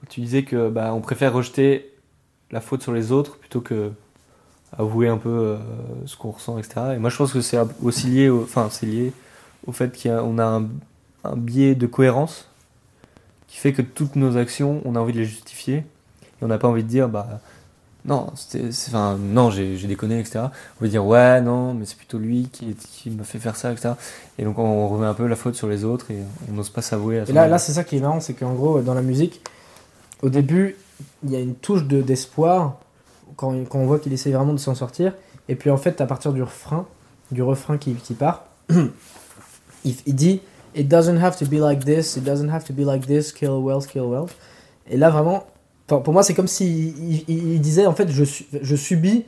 [0.00, 1.92] Quand tu disais que bah, on préfère rejeter
[2.50, 3.92] la faute sur les autres plutôt que
[4.76, 5.56] avouer un peu euh,
[6.06, 6.94] ce qu'on ressent, etc.
[6.96, 9.12] Et moi je pense que c'est aussi lié, au, enfin c'est lié
[9.66, 10.68] au fait qu'on a un,
[11.24, 12.48] un biais de cohérence
[13.46, 16.58] qui fait que toutes nos actions, on a envie de les justifier et on n'a
[16.58, 17.40] pas envie de dire bah
[18.04, 20.40] non, c'était, enfin non, j'ai, déconné, etc.
[20.80, 23.72] On veut dire ouais non, mais c'est plutôt lui qui, qui m'a fait faire ça,
[23.72, 23.90] etc.
[24.38, 26.18] Et donc on remet un peu la faute sur les autres et
[26.48, 28.54] on n'ose pas s'avouer à Et là, là c'est ça qui est marrant, c'est qu'en
[28.54, 29.42] gros, dans la musique,
[30.22, 30.76] au début,
[31.24, 32.78] il y a une touche de, d'espoir
[33.36, 35.12] quand, quand on voit qu'il essaie vraiment de s'en sortir.
[35.48, 36.86] Et puis en fait, à partir du refrain,
[37.30, 40.40] du refrain qui, qui part, il, il dit
[40.74, 43.60] It doesn't have to be like this, it doesn't have to be like this, kill
[43.62, 44.30] Wells, kill Wells.
[44.88, 45.46] Et là, vraiment,
[45.88, 48.22] pour, pour moi, c'est comme si il, il- disait en fait, je,
[48.62, 49.24] je subis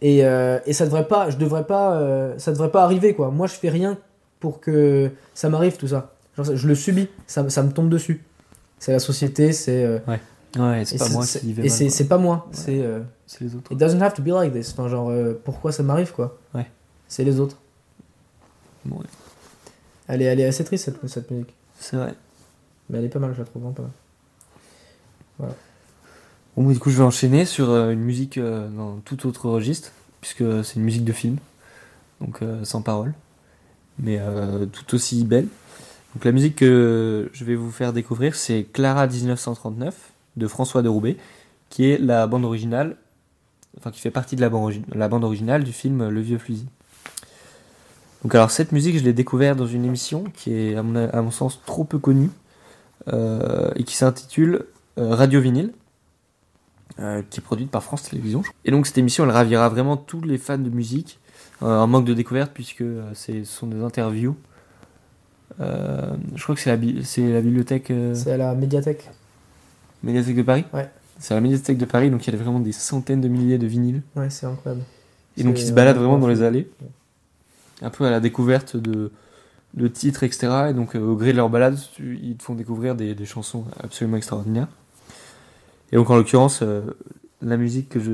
[0.00, 3.30] Et, euh, et ça devrait pas, je devrais pas, euh, ça devrait pas arriver quoi.
[3.30, 3.96] Moi je fais rien
[4.40, 6.12] pour que ça m'arrive tout ça.
[6.36, 8.24] Genre, je le subis, ça, ça me tombe dessus.
[8.80, 9.84] C'est la société, c'est.
[9.84, 10.00] euh,
[10.58, 12.80] Ouais, c'est et pas moi c'est- qui vais Et c'est c'est pas moi, c'est.
[12.80, 13.70] euh, C'est les autres.
[13.72, 14.72] It doesn't have to be like this.
[14.72, 16.66] Enfin, genre, euh, pourquoi ça m'arrive, quoi Ouais.
[17.08, 17.56] C'est les autres.
[18.84, 19.06] Bon, ouais.
[20.08, 21.54] Elle est, elle est assez triste, cette, cette musique.
[21.78, 22.12] C'est vrai.
[22.90, 23.82] Mais elle est pas mal, je la trouve vraiment pas
[25.40, 25.52] mal.
[26.56, 30.44] Du coup, je vais enchaîner sur euh, une musique euh, dans tout autre registre, puisque
[30.64, 31.38] c'est une musique de film,
[32.20, 33.14] donc euh, sans parole,
[33.98, 34.20] mais
[34.72, 35.48] tout aussi belle.
[36.14, 39.94] Donc la musique que je vais vous faire découvrir, c'est Clara 1939
[40.36, 41.16] de François de Roubaix,
[41.70, 42.96] qui est la bande originale,
[43.78, 46.66] enfin qui fait partie de la bande, originale du film Le Vieux Fusil.
[48.22, 51.60] Donc alors cette musique, je l'ai découverte dans une émission qui est à mon, sens
[51.64, 52.30] trop peu connue
[53.10, 54.66] et qui s'intitule
[54.96, 55.72] Radio Vinyle
[56.98, 58.42] euh, qui est produite par France Télévisions.
[58.64, 61.18] Et donc cette émission, elle ravira vraiment tous les fans de musique,
[61.62, 64.36] euh, un manque de découverte puisque euh, ce sont des interviews.
[65.60, 69.10] Euh, je crois que c'est la, bi- c'est la bibliothèque, C'est à la médiathèque.
[70.02, 70.64] médiathèque de Paris.
[70.72, 70.88] Ouais.
[71.18, 73.58] C'est à la médiathèque de Paris, donc il y a vraiment des centaines de milliers
[73.58, 74.02] de vinyles.
[74.16, 74.82] Ouais, c'est incroyable.
[75.36, 76.68] Et donc ils se baladent vraiment dans les allées,
[77.80, 79.12] un peu à la découverte de,
[79.74, 80.66] de titres, etc.
[80.70, 84.16] Et donc au gré de leur balade, ils te font découvrir des, des chansons absolument
[84.16, 84.68] extraordinaires.
[85.92, 86.82] Et donc en l'occurrence, euh,
[87.42, 88.10] la musique que je,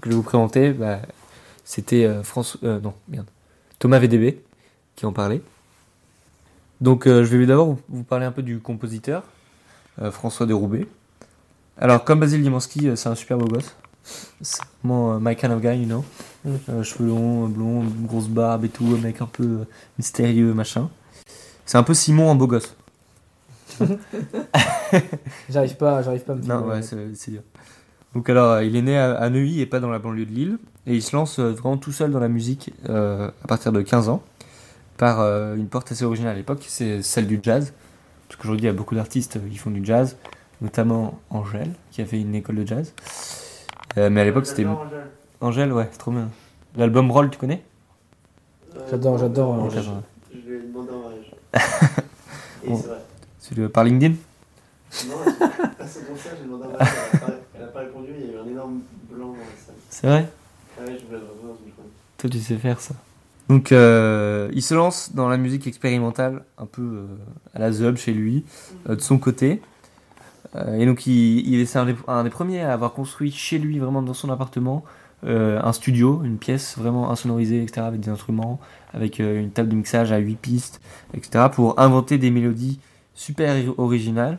[0.00, 1.00] que je vais vous présenter, bah,
[1.64, 3.26] c'était euh, France, euh, non, merde,
[3.78, 4.40] Thomas VDB
[4.96, 5.42] qui en parlait.
[6.80, 9.22] Donc je vais d'abord vous- parler un peu du compositeur,
[10.10, 10.86] François de Roubaix.
[11.78, 13.74] Alors comme Basile Dimansky, c'est un super beau gosse.
[14.42, 16.04] C'est vraiment my kind of guy, you know.
[16.44, 16.50] Mm.
[16.68, 19.60] Euh, cheveux longs, blond, grosse barbe et tout, un mec un peu
[19.98, 20.90] mystérieux, machin.
[21.64, 22.74] C'est un peu Simon en beau gosse.
[25.50, 26.76] J'arrive pas, j'arrive pas à me Non, trouver.
[26.76, 26.82] ouais,
[27.14, 27.42] c'est dur.
[28.14, 30.30] Donc alors, euh, il est né à, à Neuilly et pas dans la banlieue de
[30.32, 30.58] Lille.
[30.86, 33.80] Et il se lance euh, vraiment tout seul dans la musique euh, à partir de
[33.82, 34.22] 15 ans,
[34.98, 37.72] par euh, une porte assez originale à l'époque, c'est celle du jazz.
[38.28, 40.16] Parce qu'aujourd'hui, il y a beaucoup d'artistes qui font du jazz,
[40.60, 42.92] notamment Angèle, qui a fait une école de jazz.
[43.98, 44.66] Euh, mais à l'époque, c'était...
[45.40, 46.28] Angèle, ouais, c'est trop bien.
[46.76, 47.62] L'album Roll, tu connais?
[48.90, 49.70] J'adore, j'adore.
[49.70, 50.02] J'adore.
[50.32, 51.34] Je lui ai demandé en mariage.
[52.64, 52.76] Et Bon.
[52.76, 52.98] c'est vrai.
[53.46, 54.14] C'est par LinkedIn
[55.06, 55.16] Non,
[55.78, 56.88] à ce concert, j'ai demandé mariage.
[57.54, 58.80] Elle n'a pas répondu, il y a eu un énorme
[59.10, 59.74] blanc dans la salle.
[59.90, 60.28] C'est vrai
[60.78, 61.54] Ah ouais, je voulais le revoir.
[62.16, 62.94] Toi, tu sais faire ça.
[63.50, 67.06] Donc, euh, il se lance dans la musique expérimentale, un peu euh,
[67.52, 68.46] à la Zub chez lui,
[68.88, 69.60] euh, de son côté.
[70.78, 73.58] Et donc, il, il est c'est un des, un des premiers à avoir construit chez
[73.58, 74.84] lui, vraiment dans son appartement,
[75.26, 78.60] un studio, une pièce vraiment insonorisée, etc., avec des instruments,
[78.92, 80.80] avec une table de mixage à 8 pistes,
[81.12, 82.78] etc., pour inventer des mélodies
[83.14, 84.38] super originales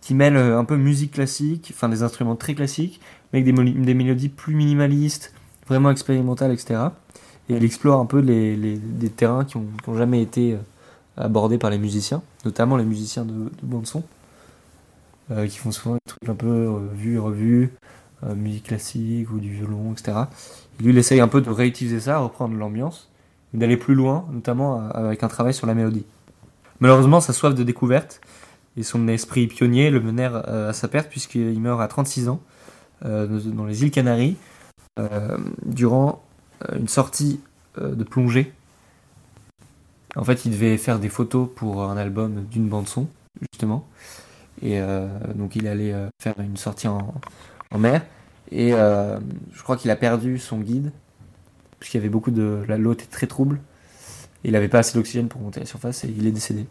[0.00, 3.00] qui mêlent euh, un peu musique classique, enfin des instruments très classiques,
[3.32, 5.32] mais avec des, des mélodies plus minimalistes,
[5.68, 6.94] vraiment expérimentales, etc.
[7.48, 10.54] Et il explore un peu les, les- des terrains qui ont, qui ont jamais été
[10.54, 10.58] euh,
[11.16, 14.04] abordés par les musiciens, notamment les musiciens de, de bande-son,
[15.30, 17.72] euh, qui font souvent des trucs un peu vus et revus,
[18.34, 20.30] musique classique ou du violon, etc.
[20.80, 23.08] Et lui, il essaye un peu de réutiliser ça, reprendre l'ambiance,
[23.54, 26.04] et d'aller plus loin, notamment avec un travail sur la mélodie.
[26.80, 28.20] Malheureusement, sa soif de découverte
[28.76, 32.40] et son esprit pionnier le menèrent euh, à sa perte, puisqu'il meurt à 36 ans,
[33.04, 34.36] euh, dans les îles Canaries,
[34.98, 36.22] euh, durant
[36.74, 37.40] une sortie
[37.78, 38.52] de plongée.
[40.16, 43.06] En fait, il devait faire des photos pour un album d'une bande son,
[43.52, 43.86] justement.
[44.62, 44.80] Et
[45.34, 47.12] donc, il allait faire une sortie en,
[47.76, 48.00] mer.
[48.50, 50.90] Et je crois qu'il a perdu son guide,
[51.78, 52.64] puisqu'il y avait beaucoup de.
[52.66, 53.60] La l'eau était très trouble.
[54.46, 56.66] Il n'avait pas assez d'oxygène pour monter à la surface et il est décédé.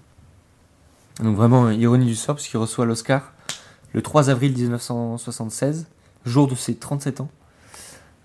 [1.22, 3.34] Donc, vraiment, ironie du sort, puisqu'il reçoit l'Oscar
[3.94, 5.86] le 3 avril 1976,
[6.26, 7.30] jour de ses 37 ans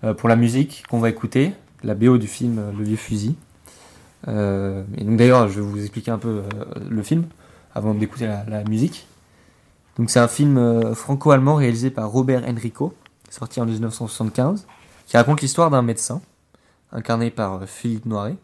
[0.04, 1.52] euh, pour la musique qu'on va écouter,
[1.82, 3.34] la BO du film euh, Le Vieux Fusil.
[4.28, 6.42] Euh, et d'ailleurs, je vais vous expliquer un peu
[6.88, 7.24] le film
[7.74, 9.08] avant d'écouter la, musique.
[10.06, 12.94] C'est un film franco-allemand réalisé par Robert Enrico,
[13.30, 14.66] sorti en 1975,
[15.06, 16.22] qui raconte l'histoire d'un médecin,
[16.92, 18.36] incarné par Philippe Noiret,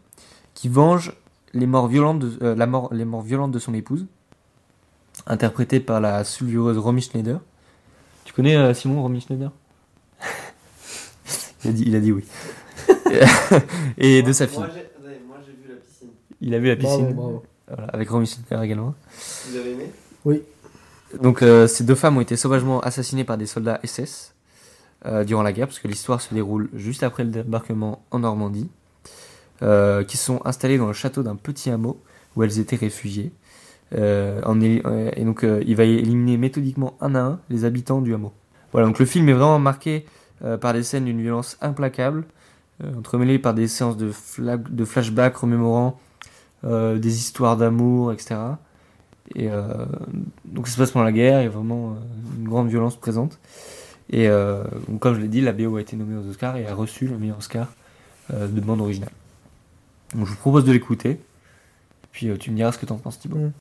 [0.57, 1.13] qui venge
[1.53, 4.07] les morts violentes de, euh, la mort, les morts violentes de son épouse,
[5.27, 7.39] interprétée par la sulfureuse Romy Schneider.
[8.25, 9.51] Tu connais euh, Simon Romy Schneider?
[11.63, 12.23] Il a, dit, il a dit oui.
[13.99, 14.57] Et de sa fille.
[14.59, 16.07] Moi, j'ai attendez, moi, j'ai vu la piscine.
[16.41, 17.15] Il a vu la Bravo, piscine.
[17.15, 17.43] bravo.
[17.67, 18.95] Voilà, avec Romy Schneider également.
[19.49, 19.91] Vous avez aimé?
[21.21, 24.33] Donc euh, ces deux femmes ont été sauvagement assassinées par des soldats SS
[25.05, 28.69] euh, durant la guerre, parce que l'histoire se déroule juste après le débarquement en Normandie,
[29.63, 31.99] euh, qui sont installées dans le château d'un petit hameau
[32.35, 33.31] où elles étaient réfugiées.
[33.95, 38.33] Euh, euh, et donc il va éliminer méthodiquement un à un les habitants du hameau.
[38.71, 40.05] Voilà, donc le film est vraiment marqué
[40.61, 42.25] par des scènes d'une violence implacable,
[42.95, 45.99] entremêlées par des séances de, de flashback remémorant
[46.63, 48.35] des histoires d'amour, etc.
[49.33, 49.49] Et
[50.45, 51.95] donc ça se passe pendant la guerre, il y a vraiment
[52.37, 53.39] une grande violence présente.
[54.11, 54.27] Et
[54.99, 57.17] comme je l'ai dit, la BO a été nommée aux Oscars et a reçu le
[57.17, 57.73] meilleur Oscar
[58.29, 59.09] de bande originale.
[60.13, 61.19] Donc je vous propose de l'écouter.
[62.11, 63.37] Puis euh, tu me diras ce que t'en penses Thibaut.
[63.37, 63.53] Mm.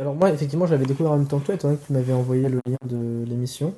[0.00, 1.92] Alors moi, effectivement, je l'avais découvert en même temps que toi, étant donné que tu
[1.92, 3.74] m'avais envoyé le lien de l'émission.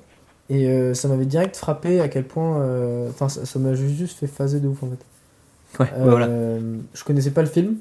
[0.51, 2.61] Et euh, ça m'avait direct frappé à quel point.
[2.61, 5.82] euh, Enfin, ça ça m'a juste fait phaser de ouf en fait.
[5.82, 6.27] Ouais, ouais, voilà.
[6.27, 7.77] Euh, Je connaissais pas le film.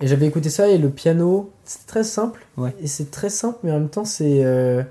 [0.00, 2.44] Et j'avais écouté ça et le piano, c'est très simple.
[2.56, 2.74] Ouais.
[2.80, 4.44] Et c'est très simple, mais en même temps, c'est.
[4.44, 4.82] euh,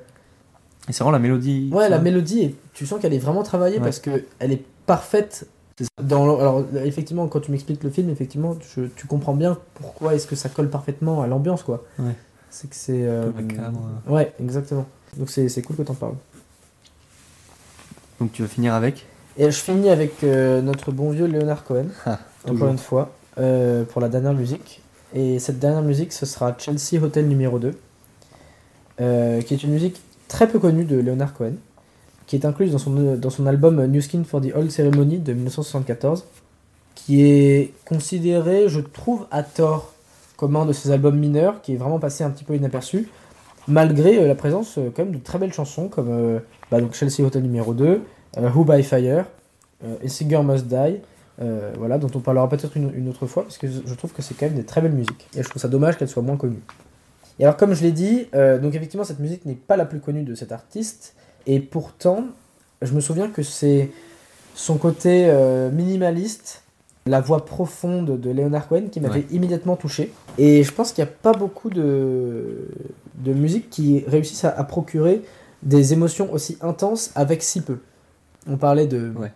[0.89, 1.69] Et c'est vraiment la mélodie.
[1.73, 3.83] Ouais, la mélodie, tu sens qu'elle est vraiment travaillée Ouais.
[3.83, 5.45] parce que elle est parfaite.
[5.77, 5.89] C'est ça.
[6.03, 10.15] Dans le- alors, effectivement, quand tu m'expliques le film, effectivement, je- tu comprends bien pourquoi
[10.15, 11.83] est-ce que ça colle parfaitement à l'ambiance, quoi.
[11.99, 12.15] Ouais.
[12.53, 13.01] C'est que c'est.
[13.03, 13.79] euh, peu macabre.
[14.07, 14.85] Ouais, exactement.
[15.17, 16.13] Donc c'est c'est cool que t'en parles.
[18.19, 19.05] Donc tu vas finir avec?
[19.37, 23.83] Et je finis avec euh, notre bon vieux Leonard Cohen, Ah, encore une fois, euh,
[23.85, 24.81] pour la dernière musique.
[25.15, 27.73] Et cette dernière musique, ce sera Chelsea Hotel numéro 2,
[29.01, 31.53] euh, qui est une musique très peu connue de Leonard Cohen,
[32.27, 35.33] qui est incluse dans son, dans son album New Skin for the Old Ceremony de
[35.33, 36.25] 1974,
[36.93, 39.93] qui est considéré, je trouve, à tort
[40.37, 43.07] comme un de ses albums mineurs, qui est vraiment passé un petit peu inaperçu,
[43.67, 46.39] malgré euh, la présence euh, quand même de très belles chansons comme euh,
[46.71, 48.01] bah, donc Chelsea Hotel numéro 2,
[48.37, 49.25] euh, Who by Fire,
[49.83, 51.01] A Singer Must Die,
[51.77, 54.45] voilà, dont on parlera peut-être une, autre fois, parce que je trouve que c'est quand
[54.45, 55.27] même des très belles musiques.
[55.35, 56.61] Et je trouve ça dommage qu'elle soit moins connue.
[57.37, 60.23] Et alors, comme je l'ai dit, donc effectivement, cette musique n'est pas la plus connue
[60.23, 61.15] de cet artiste,
[61.45, 62.27] et pourtant,
[62.81, 63.91] je me souviens que c'est
[64.55, 65.29] son côté
[65.73, 66.62] minimaliste,
[67.05, 69.25] la voix profonde de Leonard Cohen qui m'avait Ouais.
[69.31, 70.13] immédiatement touché.
[70.37, 72.67] Et je pense qu'il n'y a pas beaucoup de,
[73.15, 75.21] de musiques qui réussissent à, à procurer
[75.63, 77.79] des émotions aussi intenses avec si peu.
[78.47, 79.31] On parlait de Ouais.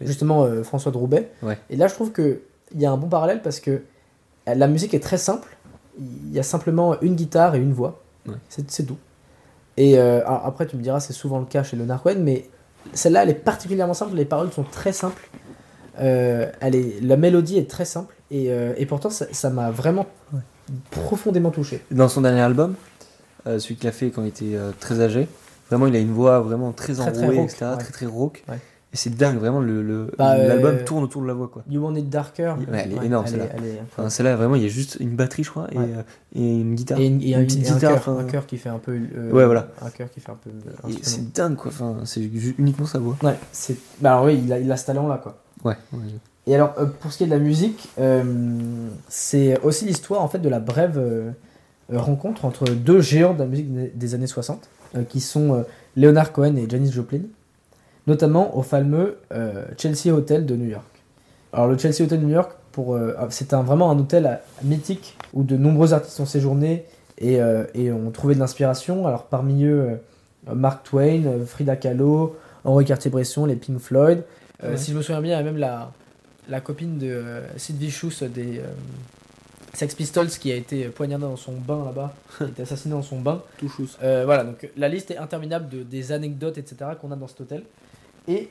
[0.00, 1.30] justement euh, François de Roubaix.
[1.42, 1.58] Ouais.
[1.70, 2.38] Et là, je trouve qu'il
[2.76, 3.82] y a un bon parallèle parce que
[4.46, 5.56] la musique est très simple.
[6.00, 8.00] Il y a simplement une guitare et une voix.
[8.48, 8.96] C'est tout.
[9.76, 12.46] Et euh, après, tu me diras, c'est souvent le cas chez Leonard Cohen, mais
[12.92, 14.14] celle-là, elle est particulièrement simple.
[14.16, 15.28] Les paroles sont très simples.
[16.00, 18.14] Euh, elle est, la mélodie est très simple.
[18.30, 20.06] Et, euh, et pourtant, ça m'a vraiment
[20.90, 21.82] profondément touché.
[21.90, 22.74] Dans son dernier album,
[23.46, 25.28] euh, celui qu'il a fait quand il était euh, très âgé,
[25.70, 27.66] vraiment il a une voix vraiment très Très, très enrouée, rauque, etc.
[27.70, 27.76] ouais.
[27.78, 28.44] Très très rauque.
[28.48, 28.58] Ouais.
[28.90, 31.62] Et c'est dingue, vraiment le le- Bah, euh, l'album tourne autour de la voix quoi.
[31.68, 32.54] You Want It Darker.
[32.58, 33.46] Ouais, elle est énorme, elle celle-là.
[33.92, 35.86] Enfin, celle-là vraiment il y a juste une batterie je crois et, Ouais.
[36.34, 36.98] et une guitare.
[36.98, 38.78] Et, une- et un, petite et un guitare, cœur, enfin, un cœur qui fait un
[38.78, 38.92] peu.
[39.14, 39.68] euh, Ouais, voilà.
[39.82, 40.50] Un cœur qui fait un peu.
[41.02, 41.70] c'est dingue quoi.
[41.70, 42.22] Enfin c'est
[42.58, 43.16] uniquement sa voix.
[43.22, 43.36] Ouais.
[44.00, 45.36] Bah alors oui, il a, il a ce talent-là, quoi.
[45.64, 45.74] Ouais.
[46.46, 48.22] Et alors, euh, pour ce qui est de la musique, euh,
[49.08, 51.30] c'est aussi l'histoire en fait de la brève euh,
[51.92, 55.64] rencontre entre deux géants de la musique des- années 60, euh, qui sont
[55.96, 57.20] Leonard Cohen et Janis Joplin,
[58.06, 59.18] notamment au fameux
[59.76, 60.84] Chelsea Hotel de New York.
[61.52, 65.42] Alors le Chelsea Hotel de New York, euh, c'est un, vraiment un hôtel mythique où
[65.42, 66.84] de nombreux artistes ont séjourné
[67.18, 67.38] et,
[67.74, 69.06] et ont trouvé de l'inspiration.
[69.06, 69.98] Alors parmi eux,
[70.54, 74.22] Mark Twain, Frida Kahlo, Henri Cartier-Bresson, les Pink Floyd.
[74.62, 74.76] Euh, Ouais.
[74.76, 75.92] Si je me souviens bien, il y a même la,
[76.48, 78.64] la copine de euh, Sid Vicious des euh,
[79.72, 83.02] Sex Pistols qui a été poignardée dans son bain là-bas, qui a été assassinée dans
[83.02, 83.42] son bain.
[83.58, 83.70] Tout
[84.00, 86.90] voilà, donc la liste est interminable de, des anecdotes, etc.
[87.00, 87.64] qu'on a dans cet hôtel.
[88.26, 88.50] Et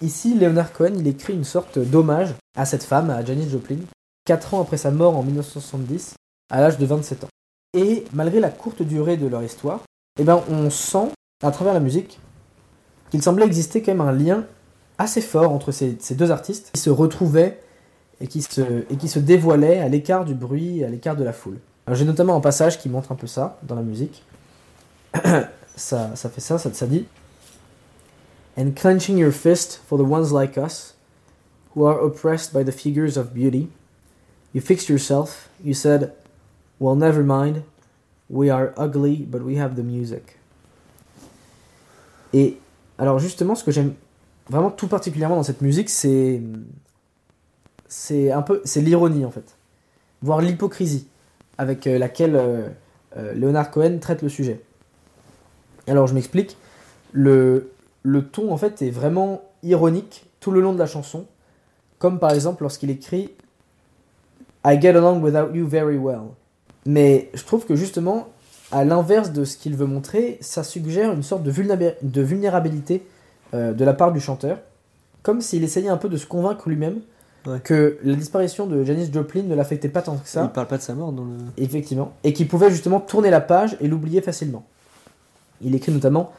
[0.00, 3.78] ici, Leonard Cohen, il écrit une sorte d'hommage à cette femme, à Janis Joplin,
[4.24, 6.14] 4 ans après sa mort en 1970,
[6.50, 7.28] à l'âge de 27 ans.
[7.74, 9.82] Et malgré la courte durée de leur histoire,
[10.18, 11.10] eh ben, on sent,
[11.42, 12.18] à travers la musique,
[13.10, 14.46] qu'il semblait exister quand même un lien
[14.98, 17.60] assez fort entre ces, ces deux artistes qui se retrouvaient
[18.20, 18.60] et qui se,
[18.90, 21.58] et qui se dévoilaient à l'écart du bruit, à l'écart de la foule.
[21.92, 24.22] J'ai notamment un passage qui montre un peu ça dans la musique.
[25.76, 27.06] ça, ça fait ça, ça, ça dit
[28.56, 30.94] And clenching your fist for the ones like us,
[31.74, 33.68] who are oppressed by the figures of beauty,
[34.54, 36.12] you fixed yourself, you said,
[36.78, 37.64] Well, never mind,
[38.30, 40.38] we are ugly, but we have the music.
[42.32, 42.58] Et
[42.98, 43.94] alors, justement, ce que j'aime
[44.48, 46.40] vraiment tout particulièrement dans cette musique, c'est.
[47.88, 48.60] C'est un peu.
[48.64, 49.56] C'est l'ironie, en fait.
[50.22, 51.06] Voire l'hypocrisie
[51.58, 52.68] avec euh, laquelle euh,
[53.16, 54.60] euh, Leonard Cohen traite le sujet.
[55.86, 56.56] Alors, je m'explique.
[57.12, 57.70] Le,
[58.02, 61.26] le ton, en fait, est vraiment ironique tout le long de la chanson.
[61.98, 63.30] Comme par exemple lorsqu'il écrit
[64.66, 66.22] I get along without you very well.
[66.86, 68.28] Mais je trouve que justement,
[68.72, 73.06] à l'inverse de ce qu'il veut montrer, ça suggère une sorte de, vulnéra- de vulnérabilité
[73.54, 74.58] euh, de la part du chanteur,
[75.22, 77.00] comme s'il essayait un peu de se convaincre lui-même
[77.46, 77.60] Ouais.
[77.62, 80.44] que la disparition de Janis Joplin ne l'affectait pas tant que ça.
[80.44, 81.32] Il parle pas de sa mort dans le.
[81.58, 82.14] Effectivement.
[82.24, 84.64] Et qui pouvait justement tourner la page et l'oublier facilement.
[85.60, 86.32] Il écrit notamment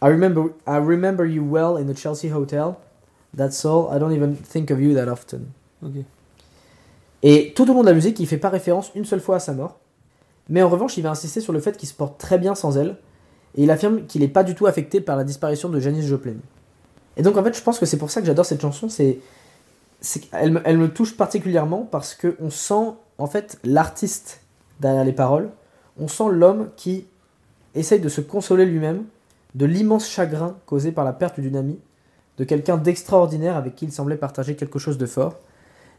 [0.00, 2.74] I remember, I remember you well in the Chelsea Hotel.
[3.36, 3.88] That's all.
[3.92, 5.46] I don't even think of you that often.
[7.22, 9.40] Et tout au long de la musique, il fait pas référence une seule fois à
[9.40, 9.78] sa mort.
[10.48, 12.78] Mais en revanche, il va insister sur le fait qu'il se porte très bien sans
[12.78, 12.96] elle.
[13.56, 16.36] Et il affirme qu'il n'est pas du tout affecté par la disparition de Janis Joplin.
[17.16, 18.88] Et donc en fait, je pense que c'est pour ça que j'adore cette chanson.
[18.88, 19.18] C'est,
[20.32, 24.40] elle me touche particulièrement parce que on sent en fait l'artiste
[24.80, 25.50] derrière les paroles.
[26.00, 27.06] on sent l'homme qui
[27.74, 29.04] essaye de se consoler lui-même
[29.54, 31.78] de l'immense chagrin causé par la perte d'une amie,
[32.38, 35.34] de quelqu'un d'extraordinaire avec qui il semblait partager quelque chose de fort.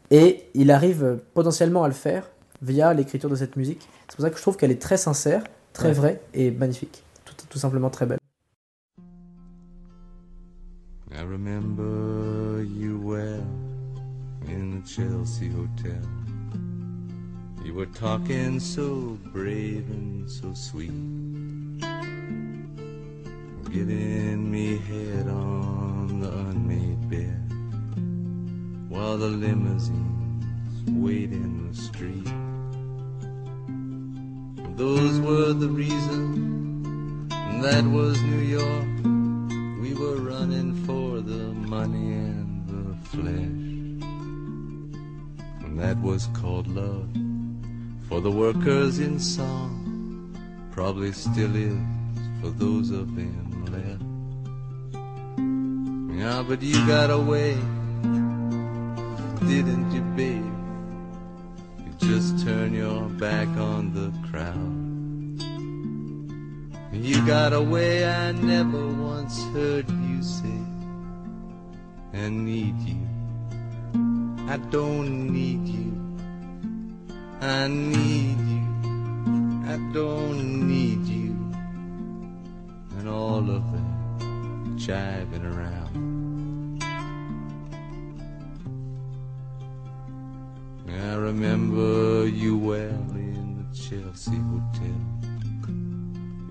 [0.09, 2.29] Et il arrive potentiellement à le faire
[2.61, 3.87] via l'écriture de cette musique.
[4.07, 5.93] C'est pour ça que je trouve qu'elle est très sincère, très Ouais.
[5.93, 7.03] vraie et magnifique.
[7.51, 8.17] Tout, simplement très belle.
[11.13, 13.43] I remember you well
[14.47, 16.01] in the Chelsea Hotel.
[17.65, 20.93] You were talking so brave and so sweet.
[23.69, 27.51] Giving me head on the unmade bed
[28.87, 30.45] while the limousines
[30.87, 32.31] wait in the street.
[34.77, 36.70] Those were the reasons.
[37.59, 38.87] That was New York.
[39.81, 43.59] We were running for the money and the flesh.
[45.63, 47.09] And that was called love
[48.07, 50.35] for the workers in song.
[50.71, 51.77] Probably still is
[52.41, 54.03] for those of them left.
[56.19, 57.53] Yeah, but you got away,
[59.47, 60.53] didn't you, babe?
[61.85, 64.80] You just turn your back on the crowd.
[66.93, 70.59] You got a way I never once heard you say,
[72.13, 73.07] I need you.
[74.49, 75.95] I don't need you.
[77.39, 78.61] I need you.
[79.67, 81.31] I don't need you.
[82.97, 83.91] And all of that
[84.75, 86.83] jiving around.
[90.89, 95.10] I remember you well in the Chelsea Hotel.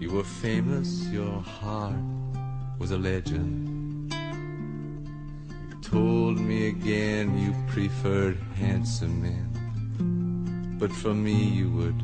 [0.01, 1.95] You were famous, your heart
[2.79, 4.11] was a legend.
[4.11, 12.03] You told me again you preferred handsome men, but for me you would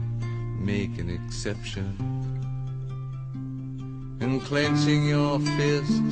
[0.61, 1.97] make an exception.
[4.21, 6.03] And clenching your fist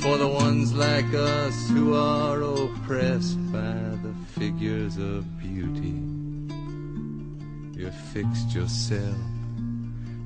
[0.00, 6.00] for the ones like us who are oppressed by the figures of beauty.
[7.78, 9.18] You fixed yourself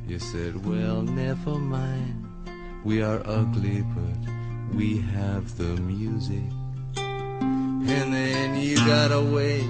[0.07, 2.27] you said, well, never mind.
[2.85, 6.45] We are ugly, but we have the music.
[6.97, 9.63] And then you got away,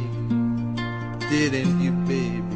[1.31, 2.55] didn't you, baby?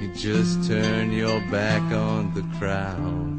[0.00, 3.32] You just turned your back on the crowd.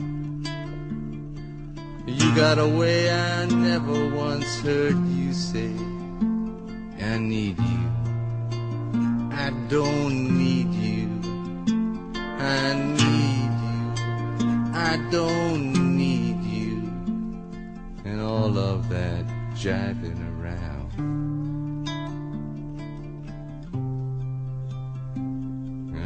[2.07, 5.73] You got away, I never once heard you say,
[7.01, 7.89] I need you.
[9.31, 11.04] I don't need you.
[12.45, 14.45] I need you.
[14.75, 16.77] I don't need you.
[18.05, 20.91] And all of that jiving around.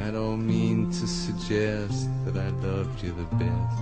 [0.02, 3.80] I don't mean to suggest that I loved you the best.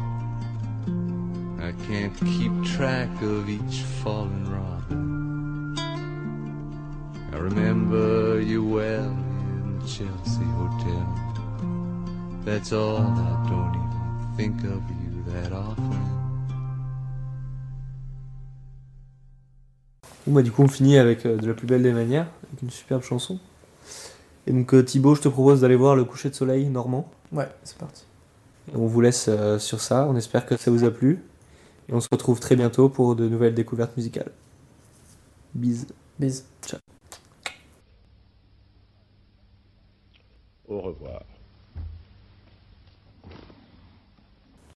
[1.62, 5.78] I can't keep track of each fallen robin.
[7.32, 11.27] I remember you well in the Chelsea Hotel.
[12.48, 15.84] That's all, I don't even think of you that often.
[20.26, 22.62] Bon, bah, du coup, on finit avec euh, de la plus belle des manières, avec
[22.62, 23.38] une superbe chanson.
[24.46, 27.12] Et donc, euh, Thibaut, je te propose d'aller voir le coucher de soleil normand.
[27.34, 28.06] Ouais, c'est parti.
[28.72, 30.08] Et on vous laisse euh, sur ça.
[30.10, 31.22] On espère que ça vous a plu.
[31.90, 34.32] Et on se retrouve très bientôt pour de nouvelles découvertes musicales.
[35.54, 35.88] Bise.
[36.18, 36.46] Bise.
[36.66, 36.80] Ciao.
[40.70, 41.24] Au revoir.